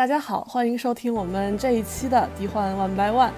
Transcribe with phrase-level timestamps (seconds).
[0.00, 3.28] 大家好，欢迎收听我们这一期的《敌幻 One by One》。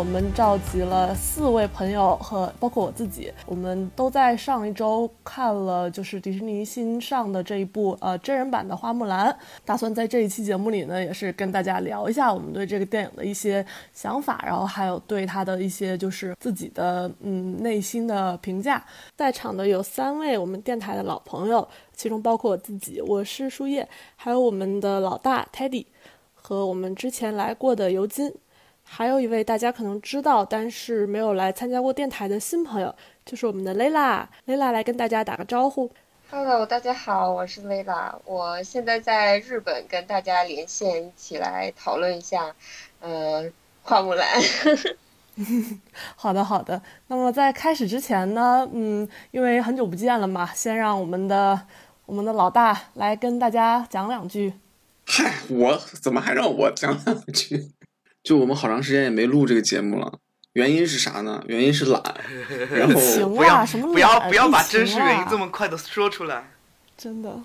[0.00, 18.82] 我们召集了四位朋友和包括我自己，我们都在上一周看了就是迪士尼新上的这一部呃真人版的花木兰，打算在这一期节目里呢，也是跟大家聊一下我们对这个电影的一些想法，然后还有对它的一些就是自己的嗯内心的评价。
[19.18, 23.86] 在场的有三位我们电台的老朋友，其中包括我自己，我是树叶，
[24.16, 25.84] 还有我们的老大 Teddy
[26.32, 28.32] 和我们之前来过的尤金。
[28.92, 32.92] 还有一位大家可能知道，但是没有来参加过电台的新朋友，
[33.24, 34.26] 就是我们的 Layla。
[34.48, 35.88] Layla 来跟大家打个招呼。
[36.28, 42.52] Hello，大家好，我是 Layla，我现在在日本，跟大家连线一起来讨论一下，
[42.98, 43.48] 呃，
[43.84, 44.26] 花木兰。
[46.16, 46.82] 好的，好的。
[47.06, 51.58] 那么在开始之前呢，嗯，因为很久不见了嘛，先让我们的
[52.06, 54.54] 我们的老大来跟大家讲两句。
[55.06, 57.70] 嗨，我怎么还让我讲两句？
[58.22, 60.18] 就我们好长时间也没录这个节目了，
[60.52, 61.42] 原因是啥呢？
[61.46, 62.02] 原因是懒，
[62.70, 62.94] 然后
[63.28, 66.50] 不要不要不要把真实原因这么快的说出来，
[66.98, 67.40] 真的。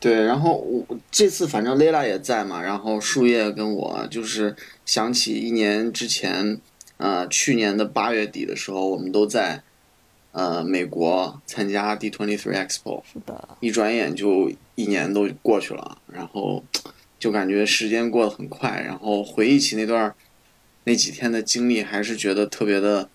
[0.00, 4.54] 对，然后我这次反正 Layla 也在嘛，然后树叶跟我就是
[4.84, 6.60] 想起一年之前，
[6.96, 9.62] 呃，去年的八月底的时候，我们都在
[10.32, 16.64] 呃美国参加 D23 Expo，是的，一转眼就一年都过去了，然后。
[17.18, 20.14] 就感觉时间过得很快，然后回忆起那段
[20.84, 23.08] 那几天的经历，还是觉得特别的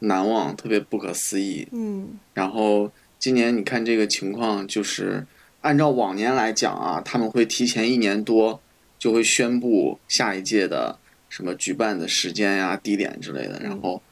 [0.00, 1.66] 难忘，特别不可思议。
[1.72, 2.18] 嗯。
[2.34, 5.26] 然后今年你看这个情况，就是
[5.62, 8.60] 按照往年来讲啊，他们会提前一年多
[8.98, 13.58] 就会宣布下一届的什么举办的时间呀、地点之类的。
[13.60, 14.02] 然后，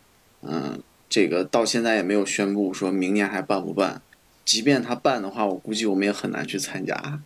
[0.42, 4.00] 嗯，这个到现在也没有宣布说明年还办不办。
[4.44, 7.20] 即便他办的话，我估计我们也很难去参加。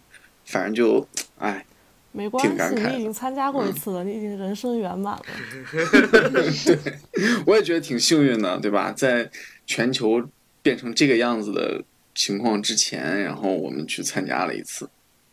[0.49, 1.07] 反正就，
[1.39, 1.65] 哎，
[2.11, 5.23] 没关系，你已经参加过一次了，你已经人生圆满了。
[6.33, 6.99] 对，
[7.47, 8.91] 我也觉得挺幸运的，对吧？
[8.91, 9.31] 在
[9.67, 10.27] 全球
[10.63, 14.89] 变成这个样子的情况之前，然后我们去参加了一次。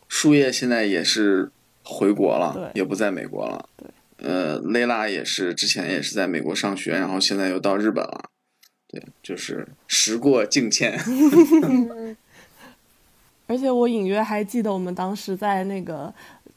[0.10, 1.50] 树叶现在也是
[1.82, 3.70] 回国了，也不在美国了。
[3.78, 3.88] 对，
[4.28, 8.30] 呃，蕾拉也是之前也是在美国上学，然后现在又到日本了。
[8.88, 11.00] 对，就是时过境迁。
[13.48, 16.14] 而且我隐约还记得我们当时在那个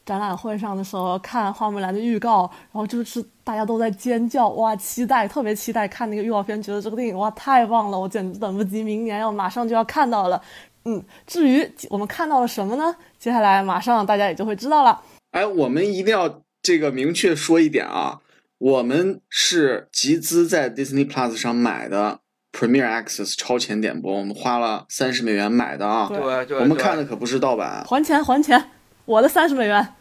[0.07, 10.41] 展览会上的时候看花木兰的预告，然后就是大家都在尖叫，哇，期待，特别期待看那个预告片，觉得这个电影哇太棒了，我简直等不及明年要马上就要看到了。
[10.85, 12.97] 嗯，至于我们看到了什么呢？
[13.19, 15.03] 接下来马上大家也就会知道了。
[15.33, 18.21] 哎，我们一定要这个明确说一点啊，
[18.57, 22.21] 我们是集资在 Disney Plus 上买的。
[22.53, 26.09] Premier Access 超前点播，我们花了三十美元买的啊！
[26.09, 27.85] 对对，我们看的可不是盗版。
[27.85, 28.71] 还钱还钱，
[29.05, 29.95] 我的三十美元。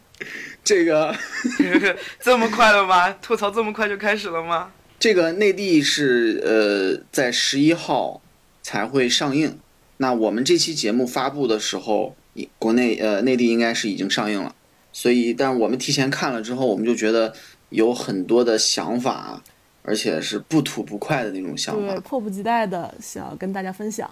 [0.64, 1.14] 这个
[2.20, 3.10] 这么快了吗？
[3.22, 4.70] 吐槽这么快就开始了吗？
[4.98, 8.20] 这个内地是呃在十一号
[8.62, 9.56] 才会上映，
[9.98, 12.16] 那我们这期节目发布的时候，
[12.58, 14.52] 国内呃内地应该是已经上映了，
[14.92, 17.32] 所以但我们提前看了之后，我们就觉得
[17.68, 19.40] 有很多的想法。
[19.88, 24.08] 而且是不吐不快的那种想法，对，迫不及待的想要跟大家分享。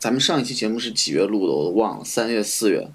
[0.00, 2.88] 咱们上一期节目是几月录的，我都忘了，三月、四月，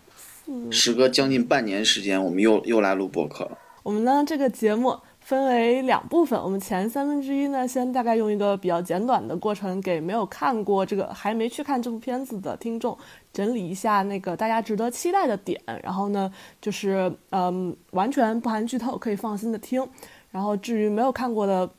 [0.69, 3.57] 时隔将近半年时间，我们又又来录播客了。
[3.81, 12.97] 我们呢，这个节目分为两部分，我们前三分之一呢，先大概用一个比较简短的过程，给没有看过这个、还没去看这部片子的听众
[13.31, 19.87] 整理一下那个大家值得期待的点，然后呢，就是嗯，完全不含剧透，可以放心的听。
[20.29, 21.69] 然后至于没有看过的。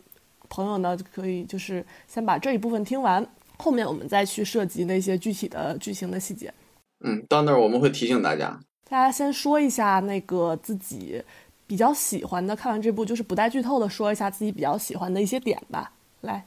[0.49, 3.27] 朋友呢，可以就是先把这一部分听完，
[3.57, 6.53] 后面我们再去涉及那些具体的剧情的细节。
[7.05, 8.59] 嗯，到那儿我们会提醒大家。
[8.89, 11.23] 大家先说一下那个自己
[11.67, 15.93] 比较喜欢的，看完这部就是不带剧透的，说一下自己比较喜欢的一些点吧。
[16.23, 16.47] 来，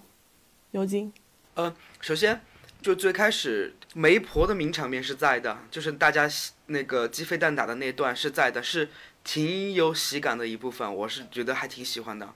[0.71, 1.13] 尤金。
[1.53, 2.41] 呃，首先
[2.81, 6.27] 就最开始媒婆的名场面是在的，就是大家
[6.65, 8.89] 那个鸡飞蛋打的那段是在的，是
[9.23, 12.33] 挺有喜感的一部分，我是觉得还挺喜欢的。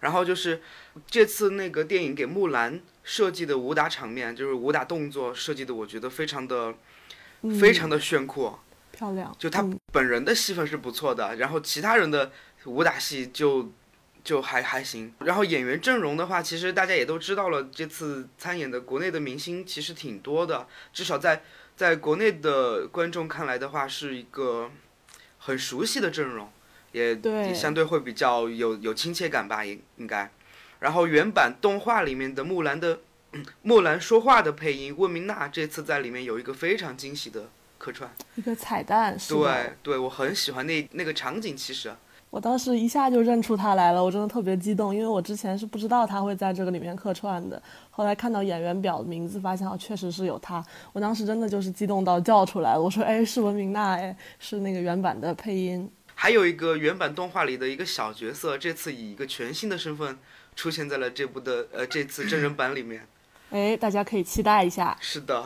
[0.00, 0.62] 然后就是
[1.06, 6.74] 这次那个电影给木兰设计的武打场面，就是武打动作设计的，我觉得非常的
[7.60, 8.54] 非常的炫酷，
[8.92, 9.34] 漂亮。
[9.38, 12.30] 就他本人的戏份是不错的，然后其他人的
[12.64, 13.72] 武打戏就
[14.22, 15.12] 就还还行。
[15.20, 21.42] 然后演员阵容的话，其实大家也都知道了，这次参演的国内的明星其实挺多的，至少在
[21.76, 24.70] 在国内的观众看来的话，是一个
[25.38, 26.50] 很熟悉的阵容。
[26.92, 30.30] 也相对会比较有有亲切感吧，应应该。
[30.80, 33.00] 然后原版动画里面的木兰的
[33.62, 38.08] 木兰说话的配音温明娜，这次在里面有一个非常惊喜的客串。
[38.36, 41.92] 一个彩蛋，是的对对，我很喜欢那那个场景，其实
[42.30, 47.60] 我当时一下就认出他来了，我真的特别激动，因为我之前是不知道他会在这个里面客串的。
[47.90, 50.64] 后来看到演员表的名字，发现哦，确实是有他。
[50.92, 55.90] 我当时真的就是激动到叫出来了，我说：“哎，是文明娜，哎，是那个原版的配音。
[56.20, 60.18] 还有一个原版动画里的一个小角色，这次以一个全新的身份
[60.56, 63.06] 出现在了这部的呃这次真人版里面。
[63.50, 64.96] ”哎，大家可以期待一下。
[65.00, 65.44] 是的，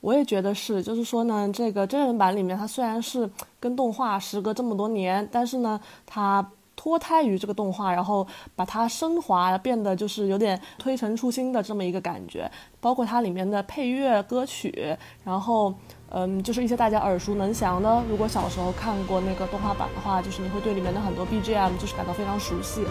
[0.00, 3.30] 我也觉得是，就是说呢，这个真人版里面，它虽然是
[3.60, 8.26] 跟动画时隔这么多年，但是呢，它脱胎于这个动画，然后
[8.56, 12.50] 把它升华，变得就是有点推陈出新的这么一个感觉。
[12.80, 15.72] 包括它里面的配乐歌曲，然后
[16.10, 18.02] 嗯，就是一些大家耳熟能详的。
[18.08, 22.84] 如果小时候看过那个动画版的话，就是你会对里面的很多 BGM 就是感到非常熟悉。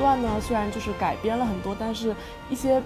[0.00, 2.16] 段呢，虽然就是改编了很多，但是
[2.48, 2.82] 一些，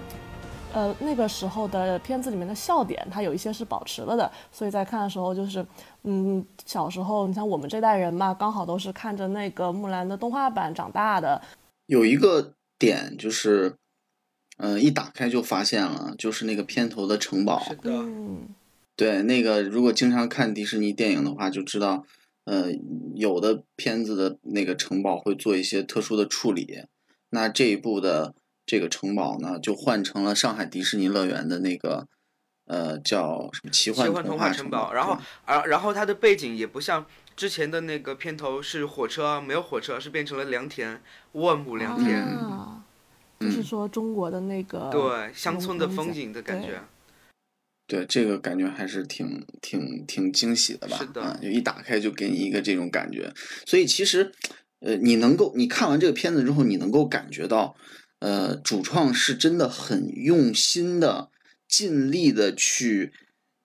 [0.73, 4.29] 呃，那个时候的片子里面的笑点，它有一些是保持了的。
[4.51, 5.65] 所以在看的时候，就是，
[6.03, 11.41] 嗯，小时候你像我们这代人嘛，刚好都是看着那个木兰的动画版长大的。
[11.85, 13.73] 有一个点就是，
[14.57, 17.63] 嗯、一打开就发现了，就是那个片头的城堡。
[17.63, 18.49] 是的，嗯，
[18.97, 22.05] 对，那个如果经常看迪士尼电影的话，就知道，
[22.43, 22.73] 呃，
[23.15, 26.83] 有的片子的那个城堡会做一些特殊的处理。
[27.35, 28.33] 那这一部的
[28.65, 32.07] 这个城堡呢，就换成了上海迪士尼乐园的那个，
[32.65, 34.93] 呃，叫什么奇幻童话城城堡。
[34.93, 37.05] 然后，而然后它的背景也不像
[37.35, 41.01] 之前的那个片头是火车，没有火车，是变成了良田，
[41.33, 42.23] 万亩良田。
[42.23, 42.81] 啊，
[43.39, 46.81] 就是说中国的那个对，乡村的风景的感觉。
[47.87, 50.97] 对这个感觉还是挺挺挺惊喜的吧？
[50.97, 53.31] 是的啊，就一打开就给你一个这种感觉。
[53.67, 54.31] 所以其实，
[54.79, 57.75] 呃，你能够你看完这个片子之后，你能够感觉到，
[58.19, 61.29] 呃，主创是真的很用心的、
[61.67, 63.11] 尽力的去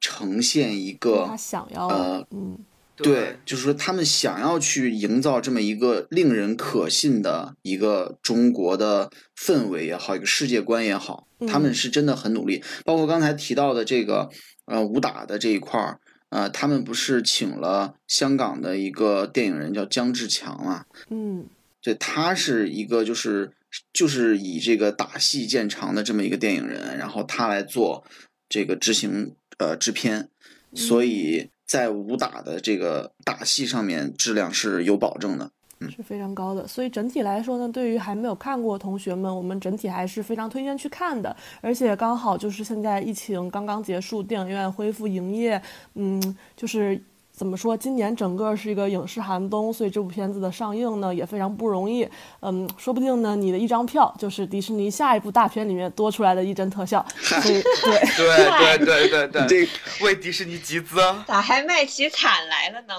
[0.00, 2.58] 呈现一个他想要，呃嗯，
[2.96, 11.74] 对，就是说他们想要去营造这么一个令人可信的一个中国的氛围也好，一个世界观也好，他们嗯。
[11.74, 12.62] 是真的很努力。
[12.84, 14.30] 包括刚才提到的这个
[14.66, 20.86] 呃武打的这一块儿，呃，他们不是请了香港的一个电影人叫姜志强嘛？
[21.10, 21.46] 嗯，
[21.82, 23.52] 对，他是一个就是
[23.92, 28.04] 就是以这个打戏见长的这么一个电影人，然后他来做
[28.48, 30.28] 这个执行呃制片，
[30.74, 35.52] 所以在武打的这个打戏上面质量是有保证的。
[35.88, 36.66] 是非常高的。
[36.66, 41.34] 所以整体来说呢，对于还没有看过同学们，我们整体还是非常推荐去看的。
[41.60, 45.60] 而且刚好就是现在疫情刚刚结束，电影院恢复营业，
[45.94, 47.00] 嗯，就是。
[47.40, 47.74] 怎么说？
[47.74, 52.06] 今年整个是一个影视寒冬，所以这部片子的上映呢也非常不容易。
[52.40, 57.02] 嗯，说不定呢，你的一张票就是迪士尼下一部大片里面多出来的一帧特效。
[57.16, 60.96] 所以， 对，对对对对对， 这为迪士尼集资。
[61.26, 62.94] 咋还卖起惨来了呢？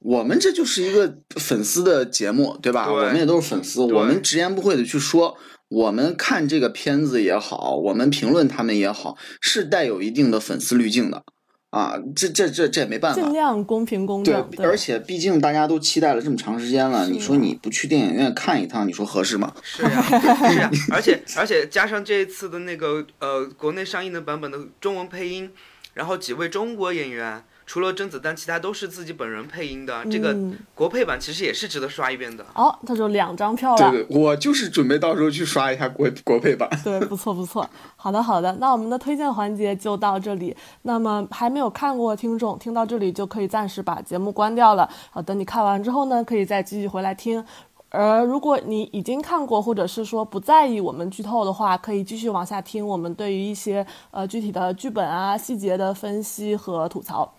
[0.00, 2.86] 我们这就是一个粉丝的节目，对吧？
[2.86, 5.36] 对我们也都是粉丝，我们直言不讳的去说，
[5.68, 11.22] 我们看这个片子也好，我们评论他们也好，是带有一定的粉丝滤镜的
[11.70, 13.32] 啊，这这这这也没办法尽。
[13.32, 19.52] 量公平公对正。，对而且毕竟大家都期待了这么长时间了，你说你不去电影院看一趟，你说合适吗？
[19.62, 25.48] 是呀、是呀、而且而且加上这一次的那个呃国内上映的版本的中文配音，
[25.94, 30.04] 然后几位中国演员，除了甄子丹，其他都是自己本人配音的。
[30.06, 32.44] 这个嗯国配版其实也是值得刷一遍的。
[32.56, 33.92] 哦，那就两张票了。
[33.92, 36.68] 对对，我就是准备到时候去刷一下国国配版。
[36.82, 37.64] 对，不错不错。
[37.94, 40.56] 好的好的，那我们的推荐环节就到这里。
[40.82, 44.90] 那么还没有看过的听众，听到这里就可以暂时把节目关掉了。
[45.12, 47.44] 好，等你看完之后呢，可以再继续回来听。
[47.90, 57.32] 而如果你已经看过，或者是说不在意我们剧透的话，可以继续往下听我们对于一些呃具体的剧本啊、细节的分析和吐槽。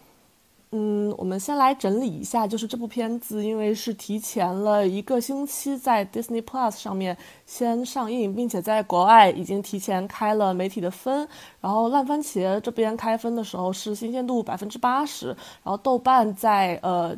[0.73, 11.27] 嗯，我们先来整理一下，就是这部片子，因为是提前了一个星期在 Disney Plus 上面先上映，并且在国外已经提前开了媒体的分。
[11.59, 17.13] 然后烂番茄这边开分的时候是新鲜度百分之八十，然后豆瓣在呃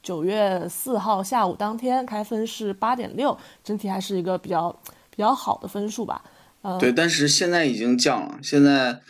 [0.00, 4.70] 九月四号下午当天开分是八点六，整体还是一个比较
[5.10, 6.22] 比较好的分数吧。
[6.62, 8.38] 嗯，对，但是现在已经降了。
[8.40, 9.00] 现在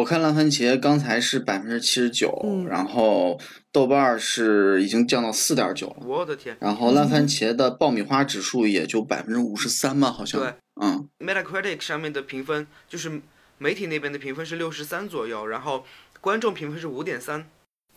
[0.00, 3.38] 我看烂番茄刚才是百分之七十九，嗯然后
[3.70, 5.96] 豆瓣儿是已经降到四点九了。
[6.06, 10.40] 我的天然后烂番茄的爆米花指数也就百分之五十三吧，好像。
[10.40, 13.20] 对，嗯，，Metacritic 上面的评分就是
[13.58, 15.84] 媒体那边的评分是六十三左右，然后
[16.22, 17.46] 观众评分是五点三。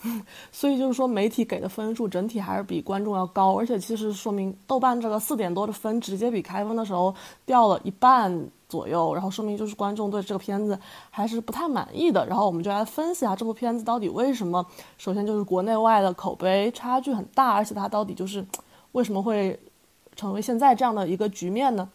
[0.52, 10.78] 所以就是说，媒体给的分数整体还是比观众要高，而且其实说明豆瓣这个四点多的分，直接比开分的时候掉了一半左右，然后说明就是观众对这个片子
[11.10, 12.26] 还是不太满意的。
[12.28, 14.66] 然后我们就来分析一下这部片子到底为什么，
[14.98, 18.46] 首先就是国内外的口碑差距很大，而且它到底就是
[18.92, 19.58] 为什么会
[20.16, 21.90] 成为现在这样的一个局面呢？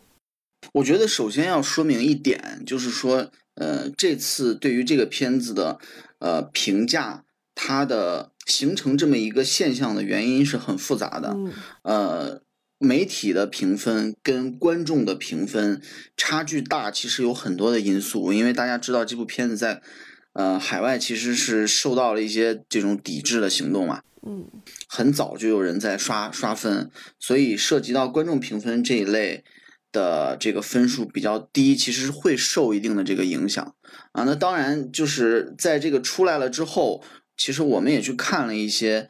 [0.72, 5.78] 我觉得首先要说明一点，就是说，呃，这次对于这个片子的
[6.18, 7.22] 呃评价，
[7.60, 11.30] 它的形成这么一个现象的原因是很复杂的。
[11.34, 12.40] 嗯呃，
[12.78, 15.82] 媒体的评分跟观众的评分
[16.16, 18.32] 差距大，其实有很多的因素。
[18.32, 19.82] 因为大家知道这部片子在
[20.34, 24.46] 呃海外其实是受到了一些这种抵制的行动嘛，嗯
[24.86, 26.88] 很早就有人在刷刷分，
[27.18, 29.42] 所以涉及到观众评分这一类
[29.90, 33.74] 的这个分数比较低，其实会受一定的这个影响
[34.12, 34.22] 啊。
[34.22, 37.02] 那当然就是在这个出来了之后，
[37.38, 39.08] 其实我们也去看了一些。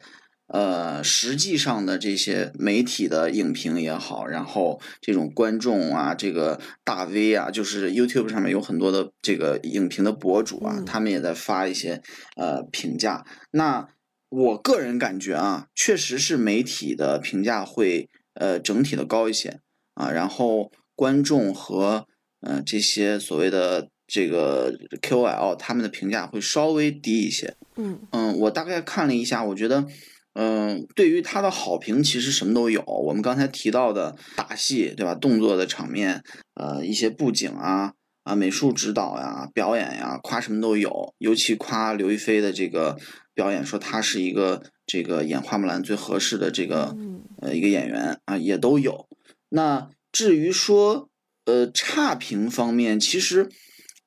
[0.51, 12.01] 呃，实际上的这些媒体的影评也好，然后这种观众啊，这个大 V 啊，就是 YouTube 上面有很多的这个影评的博主啊，嗯他们也在发一些
[12.35, 13.23] 呃评价。
[13.51, 13.89] 那
[14.29, 19.59] 我个人感觉啊，确实是媒体的评价会呃整体的高一些
[19.93, 22.07] 啊，然后观众和
[22.41, 27.55] 呃这些所谓的这个 KOL 他们的评价会稍微低一些。
[27.77, 29.85] 嗯嗯，我大概看了一下，我觉得，
[30.33, 32.81] 嗯，对于他的好评其实什么都有。
[32.81, 35.13] 我们刚才提到的打戏，对吧？
[35.15, 36.23] 动作的场面，
[36.55, 41.13] 呃，一些布景啊，啊，美术指导呀、表演呀，夸什么都有。
[41.19, 42.97] 尤其夸刘亦菲的这个
[43.33, 49.07] 表演，说她是一个这个演花木兰最合适的这个嗯呃一个演员啊，也都有。
[49.49, 51.09] 那至于说
[51.45, 53.49] 呃差评方面，其实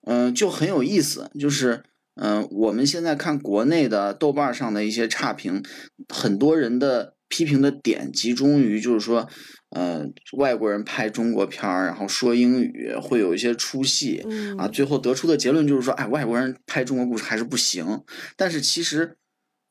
[0.06, 1.82] 嗯、呃就很有意思，就是
[2.14, 5.62] 嗯、呃我们现在看国内的豆瓣上的一些差评，
[6.08, 9.28] 很多人的批评的点集中于就是说。
[9.74, 10.04] 呃，
[10.36, 18.02] 外国人拍中国片儿，然后说英语，会有一些出戏，嗯啊，最后得出的结论就是说，哎，外国人拍中国故事还是不行。
[18.36, 19.16] 但是其实，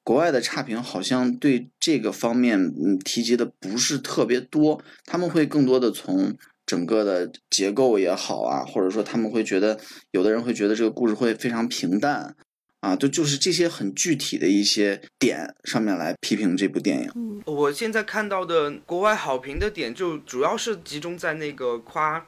[0.04, 6.36] 国外的差评好像对这个方面嗯提及的不是特别多，他们会更多的从
[6.72, 9.78] 整个的结构也好啊，或者说他们会觉得，
[10.12, 12.34] 有的人会觉得这个故事会非常平淡。
[12.80, 17.12] 啊，就就是这些很具体的一些点上面来批评这部电影。
[17.16, 22.26] 嗯我现在看到的国外好评的点，就主要是集中在那个夸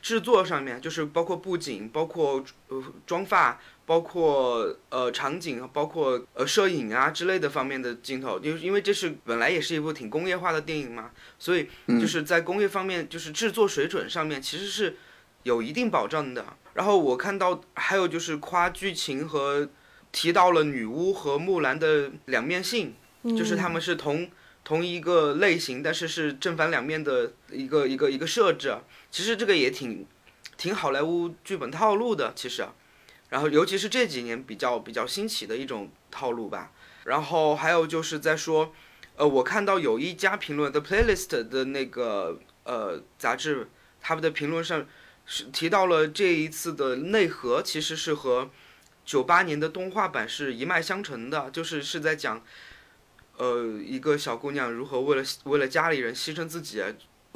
[0.00, 8.38] 制作上面，就是包括布景，包括呃妆发，包括呃场景，包括呃摄影啊之类的方面的镜头。
[8.40, 14.96] 因为因为这是本来也是一部挺工业化的电影嘛，所以就是在工业方面，就是制作水准上面其实是
[15.44, 16.44] 有一定保障的。
[16.74, 19.68] 然后我看到还有就是夸剧情和
[20.12, 22.94] 提到了女巫和木兰的两面性。
[23.36, 24.30] 就是他们是同
[24.62, 28.76] 同一个类型，但是是正反两面的一个一个一个设置。
[29.10, 30.06] 其实这个也挺
[30.56, 32.64] 挺好莱坞剧本套路的，其实。
[33.36, 36.72] 然后尤其是这几年比较比较兴起的一种套路吧。
[37.04, 38.72] 然后还有就是在说，
[39.14, 43.68] 呃，我看到有一家评论 The Playlist 的那个呃杂志，
[44.00, 44.86] 他们的评论上
[45.26, 48.48] 是提到了这一次的内核其实是和
[49.04, 52.42] 九八年的动画版是一脉相承的，就是是在讲。
[53.38, 56.82] 呃，一个小姑娘如何为了为了家里人牺牲自己，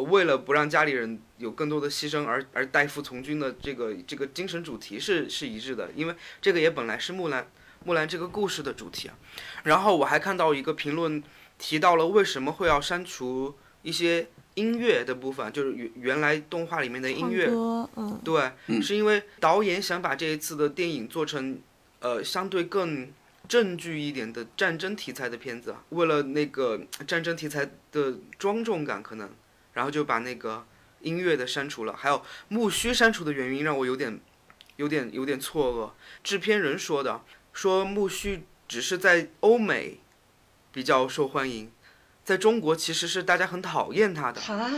[0.02, 7.47] 为了不让家里人有更多的牺牲而而代父从军的这个这个精神主题是是一致的，因为这个也本来是木兰
[7.85, 9.14] 木兰这个故事的主题啊。
[9.64, 11.23] 然后我还看到一个评论
[11.59, 17.47] 提到了为什么会要删除一些音乐的部分，就是原原来动画里面的音乐，
[17.97, 18.21] 嗯。
[18.25, 18.83] 对，嗯。
[18.83, 21.59] 是因为导演想把这一次的电影做成
[22.00, 23.09] 呃相对更
[23.49, 29.28] 正剧一点的战争题材的片子，为了那个战争题材的庄重感，可能，
[29.72, 30.66] 然后就把那个
[31.00, 34.20] 音乐的删除了，还有木须删除的原因让我有点
[34.76, 35.90] 有点有点错愕。
[36.22, 37.22] 制片人说的，
[37.52, 40.00] 说木须只是在欧美
[40.72, 41.70] 比较受欢迎，
[42.24, 44.40] 在中国其实是大家很讨厌他的。
[44.40, 44.70] 哈，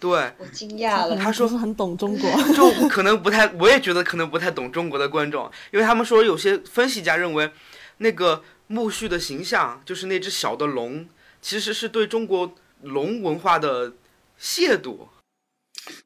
[0.00, 1.16] 对， 我惊讶了。
[1.16, 7.52] 他说是很懂中国，就可能不太，我也觉得可能不太懂中国的观众，因为他们说有些分析家认为，
[7.98, 11.08] 那个木须的形象就是那只小的龙，
[11.40, 12.54] 其实是对中国
[12.84, 13.92] 龙文化的
[14.40, 15.08] 亵渎。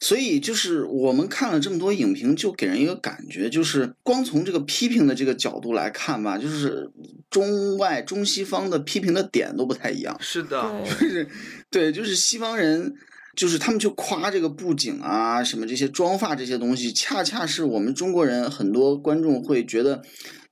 [0.00, 6.90] 所以就是我们看了这么多影评，就给人一个感觉，就是光从这个批评的这个角度来看吧，就是
[7.30, 10.16] 中外中西方的批评的点都不太一样。
[10.18, 11.28] 是的，就是
[11.70, 12.92] 对，就是西方人，
[13.36, 20.02] 就是他们去夸这个布景啊，什么这些妆发这些东西，恰恰是我们中国人很多观众会觉得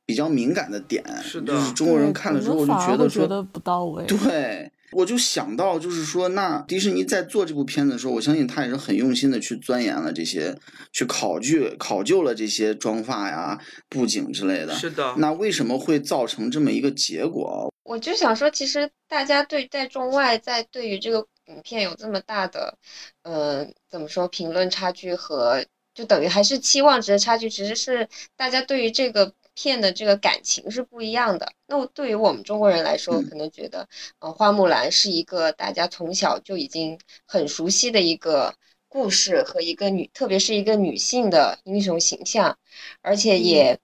[0.04, 1.02] 比较敏感的点。
[1.20, 4.04] 是的就是中国人看了之后就觉得说，觉得不到位。
[4.06, 10.56] 对，我就想到，就是说，那迪士尼在做这部片子的时候，我相信他也是很用心的去钻研了这些，
[10.92, 14.74] 去考据、考究了这些妆发呀、布景之类的。
[14.74, 17.72] 是的，那为什么会造成这么一个结果？
[17.84, 22.76] 我就想说，其实大家对在中外在对于这个影片有这么大的，
[23.22, 25.64] 呃，怎么说评论差距和
[25.94, 31.50] 就等于还是期望值的差距，其实是大家对于这个片的这个感情是不一样的。
[31.66, 33.88] 那我对于我们中国人来说，嗯可能觉得，
[34.20, 36.96] 呃，花木兰是一个大家从小就已经
[37.26, 38.54] 很熟悉的一个
[38.88, 42.56] 故事和一个女，特别是一个女性的英雄形象，
[43.02, 43.80] 而且也。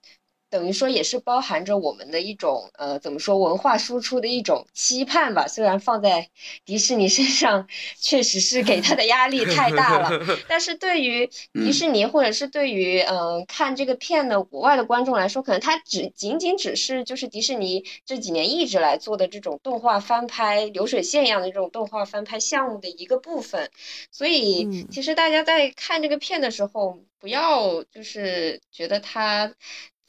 [0.53, 5.49] 等于说也是包含着我们的一种呃，怎么说文化输出的一种期盼吧。
[5.49, 6.29] 虽然放在
[6.67, 7.67] 迪士尼身上，
[7.99, 10.11] 确实是给他的压力太大了，
[10.49, 23.71] 但是对于 迪士尼或者是对于嗯、呃看这个片的国外的观众来说，可能他只仅仅只是就是迪士尼这几年一直来做的这种动画翻拍流水线一样的这种动画翻拍项目的一个部分。
[24.11, 29.55] 所以嗯其实大家在看这个片的时候，不要就是觉得它。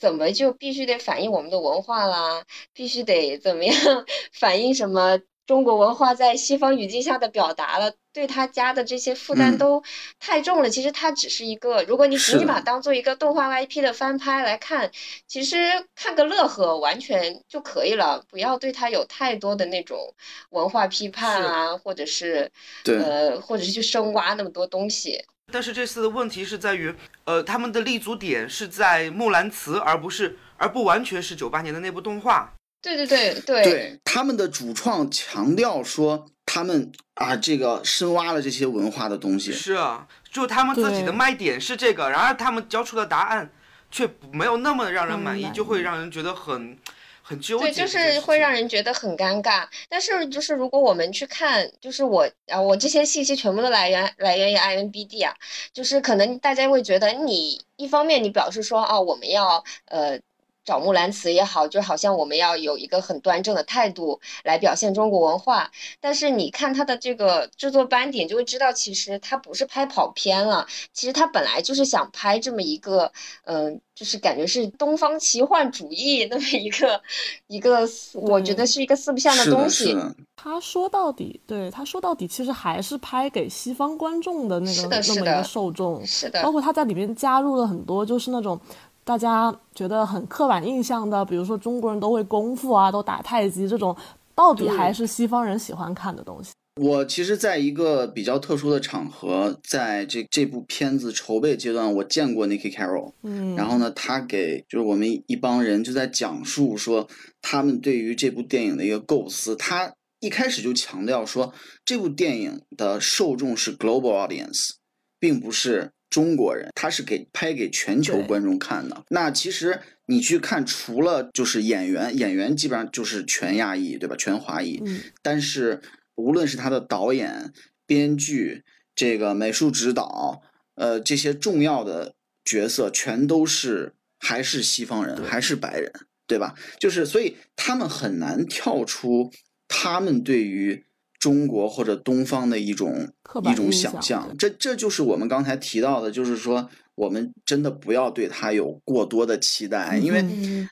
[0.03, 2.43] 怎么就必须得反映我们的文化啦？
[2.73, 3.73] 必须得怎么样
[4.37, 7.93] 反映什么中国文化在西方语境下的表达了？
[8.11, 9.81] 对他家的这些负担嗯都
[10.19, 10.69] 太重了。
[10.69, 14.91] 其实它只是一个，如果你仅仅把它当做一个动画 IP 的翻拍来看，
[15.25, 15.55] 其实
[15.95, 20.13] 看个乐呵完全就可以了，不要对它有太多的那种
[20.49, 22.51] 文化批判啊，或者是
[22.83, 25.23] 对呃，或者是去深挖那么多东西。
[25.53, 26.91] 但是这次的问题是在于，
[27.25, 32.51] 呃，他们的立足点是在木兰辞，而不是，而不完全是九八年的那部动画。
[32.81, 39.51] 对对对对对他们的主创强调说，他们啊，这个深挖了这些文化的东西。
[39.51, 43.51] 是啊，就他们自己的卖点是这个，然而他们交出的答案
[43.91, 46.75] 却没有那么让人满意，就会让人觉得很
[47.23, 47.87] 很纠结对，就。
[47.87, 49.67] 是会让人觉得很尴尬。
[49.87, 55.33] 但是就是如果我们去看，就是我啊，我这些信息全部都来源来源于 IMBD 啊，
[55.71, 60.19] 就是可能大家会觉得你一方面你表示说啊，我们要呃。
[60.65, 73.11] 找木兰辞也好，就好像我们要有一个很端正的态度来表现中国文化，但是你看他的这个制作班底，就会知道，其实他不是拍跑偏了，其实他本来就是想拍这么一个，
[73.43, 77.01] 嗯、就是感觉是东方奇幻主义那么一个
[77.47, 79.95] 一个，我觉得是一个四不像的，东西。
[80.35, 86.29] 他说到底，对他说到底，其实还是拍给西方观众的那是个那么一个的是的受众，是。
[86.29, 88.59] 的包，括他在里面加入了很多就是那种
[89.03, 93.95] 大家觉得很刻板印象的，比如说中国人都会功夫啊，都打太极这种，
[94.33, 96.51] 到底还是西方人喜欢看的东西。
[96.81, 103.11] 我其实在一个比较特殊的场合，在这这部片子筹备阶段，我见过 Nicky Carroll。
[103.21, 107.07] 嗯，然后呢，他给就是我们一帮人就在讲述说
[107.43, 109.55] 他们对于这部电影的一个构思。
[109.55, 111.53] 他一开始就强调说，
[111.85, 114.71] 这部电影的受众是 global audience，
[115.19, 119.03] 并不是中国人，他是给拍给全球观众看的。
[119.09, 124.15] 那其实你去看，除了就是演员，演员基本上就是全亚裔，对吧？
[124.15, 124.79] 全华裔。
[124.85, 125.81] 嗯，但是
[126.13, 127.51] 无论是他的导演、
[127.87, 128.61] 编剧、
[128.93, 130.43] 这个美术指导，
[130.75, 132.13] 呃，这些重要的
[132.45, 135.91] 角色全都是还是西方人，还是白人，
[136.27, 136.53] 对吧？
[136.77, 139.31] 就是所以他们很难跳出
[139.67, 140.85] 他们对于
[141.23, 143.07] 中国或者东方的一种
[143.49, 144.35] 一种想象。
[144.37, 150.25] 这这就是我们刚才提到的，就是说我们真的不要对他有过多的期待，因为。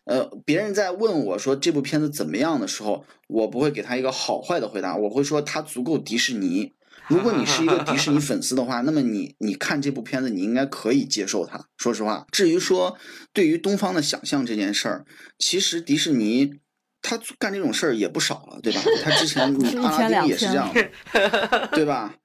[0.04, 6.74] 呃，别人在问我说这部片子怎么样的时候，我不会给他一个好坏的回答，我会说它足够迪士尼。
[7.08, 11.66] 如果你是一个迪士尼粉丝的话，那么你你看这部片子，你应该可以接受它。
[11.78, 12.98] 说实话，至于说
[13.32, 15.06] 对于东方的想象这件事儿，
[15.38, 16.56] 其实迪士尼
[17.02, 18.82] 他干这种事儿也不少了，对吧？
[19.04, 22.16] 他之前不是一阿拉丁也是这样的，对吧？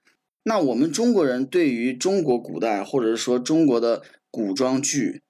[0.45, 5.23] 那我们中国人对于中国古代或者是说中国的古装剧，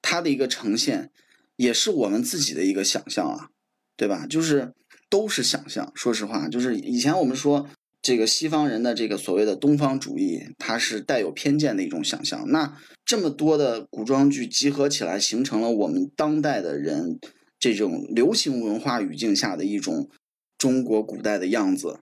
[0.00, 1.10] 它的一个呈现，
[1.56, 3.48] 也是我们自己的一个想象啊，
[3.96, 4.26] 对吧？
[4.28, 4.72] 就是
[5.10, 5.90] 都是想象。
[5.94, 7.68] 说实话，就是以前我们说
[8.00, 12.48] 这个西方人的这个所谓的东方主义，它是带有偏见的一种想象。
[12.50, 17.18] 那这么多的古装剧集合起来，形成了我们当代的人
[17.62, 20.10] 这种流行文化语境下的一种
[20.58, 22.00] 中国古代的样子。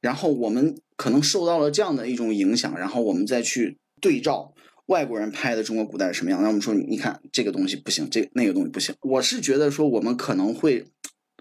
[0.00, 4.52] 然后我们可能受到了这样的一种影响，然后我们再去对照
[4.86, 8.92] 外国人拍的中国古代是什么样，那我们说你看这个东西不行，这那个东西不行。
[9.02, 10.84] 我是觉得说我们可能会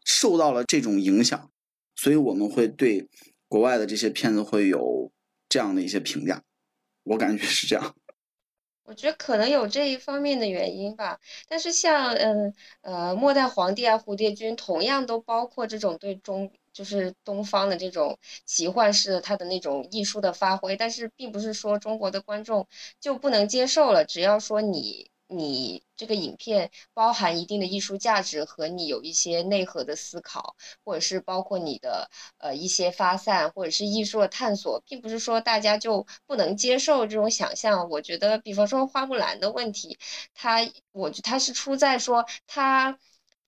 [0.03, 1.49] 受到了这种影响，
[1.95, 3.07] 所以我们会对
[3.47, 5.11] 国外的这些片子会有
[5.49, 6.43] 这样的一些评价。
[7.03, 7.95] 我感觉是这样。
[8.85, 22.67] 我觉得可能有这一方面的原因吧，但是像嗯呃末代皇帝啊蝴蝶君，同样都包括这种对中就是东方的这种奇幻式的它的那种艺术的发挥，但是并不是说中国的观众
[22.99, 25.09] 就不能接受了，只要说你。
[25.27, 37.89] 你这个影片包含一定的艺术价值和你有一些内核的思考，或者是包括你的呃一些发散，或者是艺术的探索，并不是说大家就不能接受这种想象。
[37.89, 39.97] 我觉得，比方说花木兰的问题，
[40.33, 40.59] 它，
[40.91, 42.97] 我觉它是出在说它。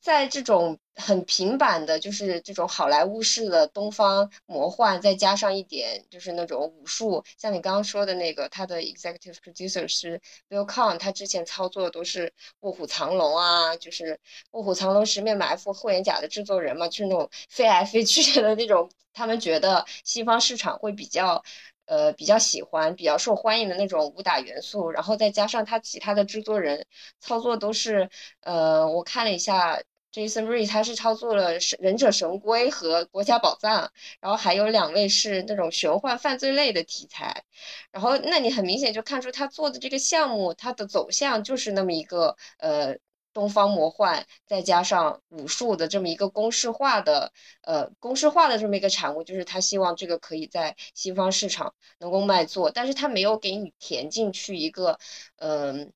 [0.08, 12.28] 在这种很平板的，就是这种好莱坞式的东方魔幻，再加上一点就是那种武术，像你刚刚说的那个，他的 executive producer 是 Bill Conn，他之前操作都是
[12.62, 14.14] 《卧虎藏龙》啊，就是
[14.52, 21.44] 《卧虎藏龙》十面埋伏、霍元甲的制作人嘛，就是那种飞来飞去的那种，他们觉得西方市场会比较，
[21.86, 26.86] 呃，比较喜欢、比较受欢迎的那种武打元素，然后再加上他其他的制作人
[27.20, 29.82] 操作都是，呃，我看了一下。
[30.18, 33.86] Jason r e 他是操作了《忍者神龟》和《国家宝藏》，
[34.20, 37.44] 然后还有两位是那种玄幻犯罪类的题材，
[37.92, 42.98] 然后那你很明显就看出他做的这个项目，它的走向就是那么一个呃
[43.32, 54.98] 东方魔幻，再加上武术的这么一个公式化的呃公式化的这么一个产物，就是他希望这个可以在西方市场能够卖座，但是他没有给你填进去一个
[55.36, 55.94] 嗯。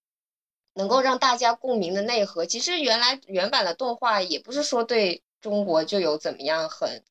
[0.73, 7.03] 能够让大家共鸣的内核，其实原来原版的动画也不是说对中国就有怎么样很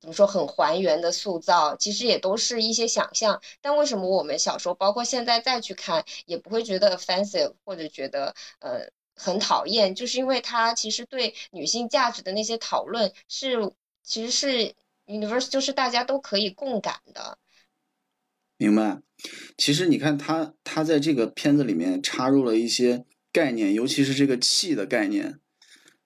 [0.00, 3.40] 怎么说很还原的塑造，其实也都是一些想象。
[3.60, 9.94] 但为什么我们小时候，包括现在再去看，也不会觉得 offensive 或者觉得呃很讨厌？
[9.94, 14.74] 就是因为它其实对女性价值的那些讨论是其实是
[15.06, 17.36] universe，就是大家都可以共感的。
[18.58, 19.00] 明白。
[19.56, 25.38] 其实你看他，他在这个片子里面插入了一些概念，尤其是这个气的概念。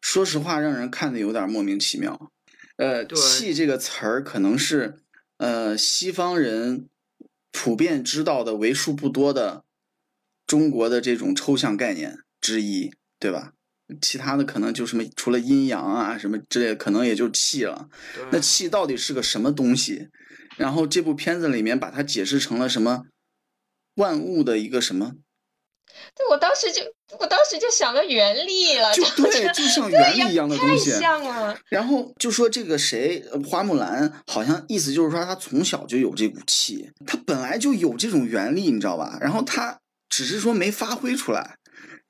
[0.01, 2.31] 说实话，让人看的有点莫名其妙。
[2.77, 4.97] 呃，气这个词儿可能是
[5.37, 6.89] 呃西方人
[7.51, 9.65] 普遍知道的为数不多的
[10.47, 13.53] 中国的这种抽象概念之一，对吧？
[14.01, 17.91] 其他的可能就什么除了阴阳啊什么之类的，可能也就气了。
[18.31, 20.09] 那气到底是个什么东西？
[20.57, 23.05] 然后这部片子里面把它解释成了什么
[23.97, 25.13] 万物的一个什么？
[26.15, 26.81] 对，我当时就
[27.19, 31.59] 我当时就想到原力了，就对，就像原力一样的东西，太像了。
[31.69, 39.19] 然后就说这个谁，花木兰，好像意思就是说她从小就有这股气，她本来就有这种原力，你知道吧？
[39.21, 41.59] 然后她只是说没发挥出来。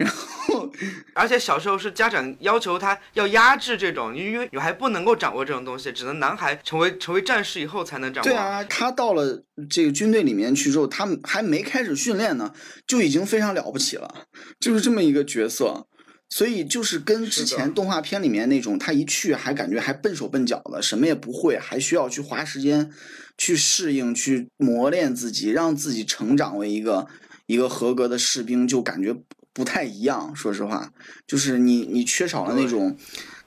[0.03, 0.71] 然后，
[1.15, 8.29] 而且小时候是家长要求他要压制这种，因为女孩不能够掌握这种东西，只能男孩成为成为战士以后才能掌握。
[8.29, 12.53] 对啊，他到了这个军队里面去之后，他还没开始训练呢，
[12.87, 14.27] 就已经非常了不起了，
[14.61, 15.87] 就是这么一个角色。
[16.29, 22.91] 所以就是跟之前动画片里面那种，他一去还感觉还笨手笨脚的，什么也不会，还需要去花时间
[23.37, 27.07] 去适应、去磨练自己，让自己成长为一个
[27.45, 29.15] 一个合格的士兵，就感觉。
[29.53, 30.93] 不太一样，说实话，
[31.27, 32.97] 就是你你缺少了那种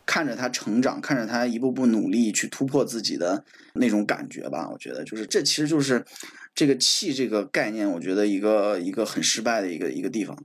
[0.06, 4.70] 看着他成长，看着他一步步努力去突破自己的那种感觉吧。
[4.70, 6.06] 我觉得就是这其实就是
[6.54, 10.38] 这个气这个概念，我觉得一个一个很失败的一个一个地方。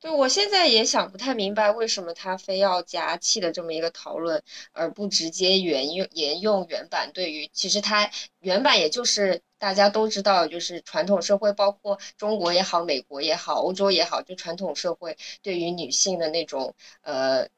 [0.00, 7.10] 对，我现在也想不太明白，为什么他非要加气的这么一个讨论，而不直接原用沿用原版？
[7.12, 17.48] 对于其实他原版也就是大家都知道，就是传统社会，包括中国也好，美国也好，欧洲也好，就传统社会对于女性的那种呃。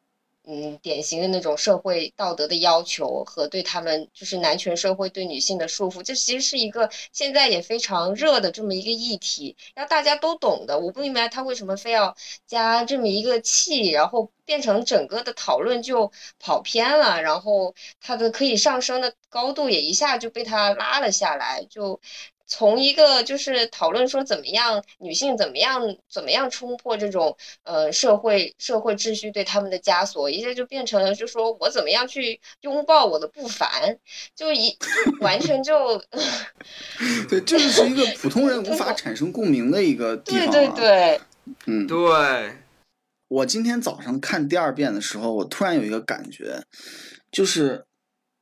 [0.44, 10.76] 嗯，典型的那种社会道德的要求和对他们就是男权社会对女性的束缚，这其实是一个现在也非常热的这么一个议题，要大家都懂的。
[10.78, 22.00] 我不明白他为什么非要加这么一个气，然后变成整个的讨论就跑偏了，然后他的可以上升的高度也一下就被他拉了下来，就。
[22.55, 33.97] 从一个就是讨论说怎么样女性怎么样怎么样冲破这种呃社会社会秩序对他们的枷锁，一下就变成了就说我怎么样去拥抱我的不凡，
[34.37, 34.77] 就一
[35.21, 35.97] 完全就
[37.27, 40.51] 对，这就是一个普通人无 法产生共鸣的一个地方。
[40.51, 41.21] 对对对，
[41.65, 41.99] 嗯，对。
[43.29, 46.62] 我今天早上看第二遍的时候，我突然有一个感觉，
[47.31, 47.87] 就是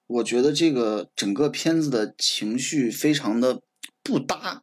[0.08, 3.60] 我觉得这个整个片子的情绪非常的。
[4.02, 4.62] 不搭，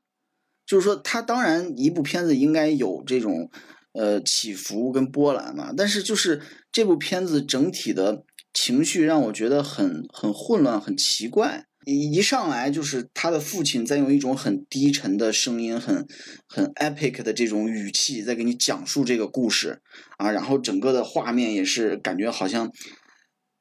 [0.66, 3.50] 就是说，它当然一部片子应该有这种
[3.94, 8.24] 呃起伏跟波澜嘛，但是就是这部片子整体的
[8.54, 11.66] 情绪让我觉得很很混乱，很奇怪。
[11.86, 16.06] 一一上来就是他的父亲在用一种很低沉的声音，很
[16.46, 19.82] 很 epic 的这种语气在给你讲述这个故事
[20.18, 22.70] 啊，然后整个的画面也是感觉好像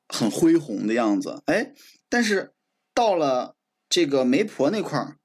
[0.08, 1.72] 很恢宏的样子，哎，
[2.08, 2.52] 但是
[2.92, 3.54] 到了
[3.88, 5.18] 这个媒婆那块儿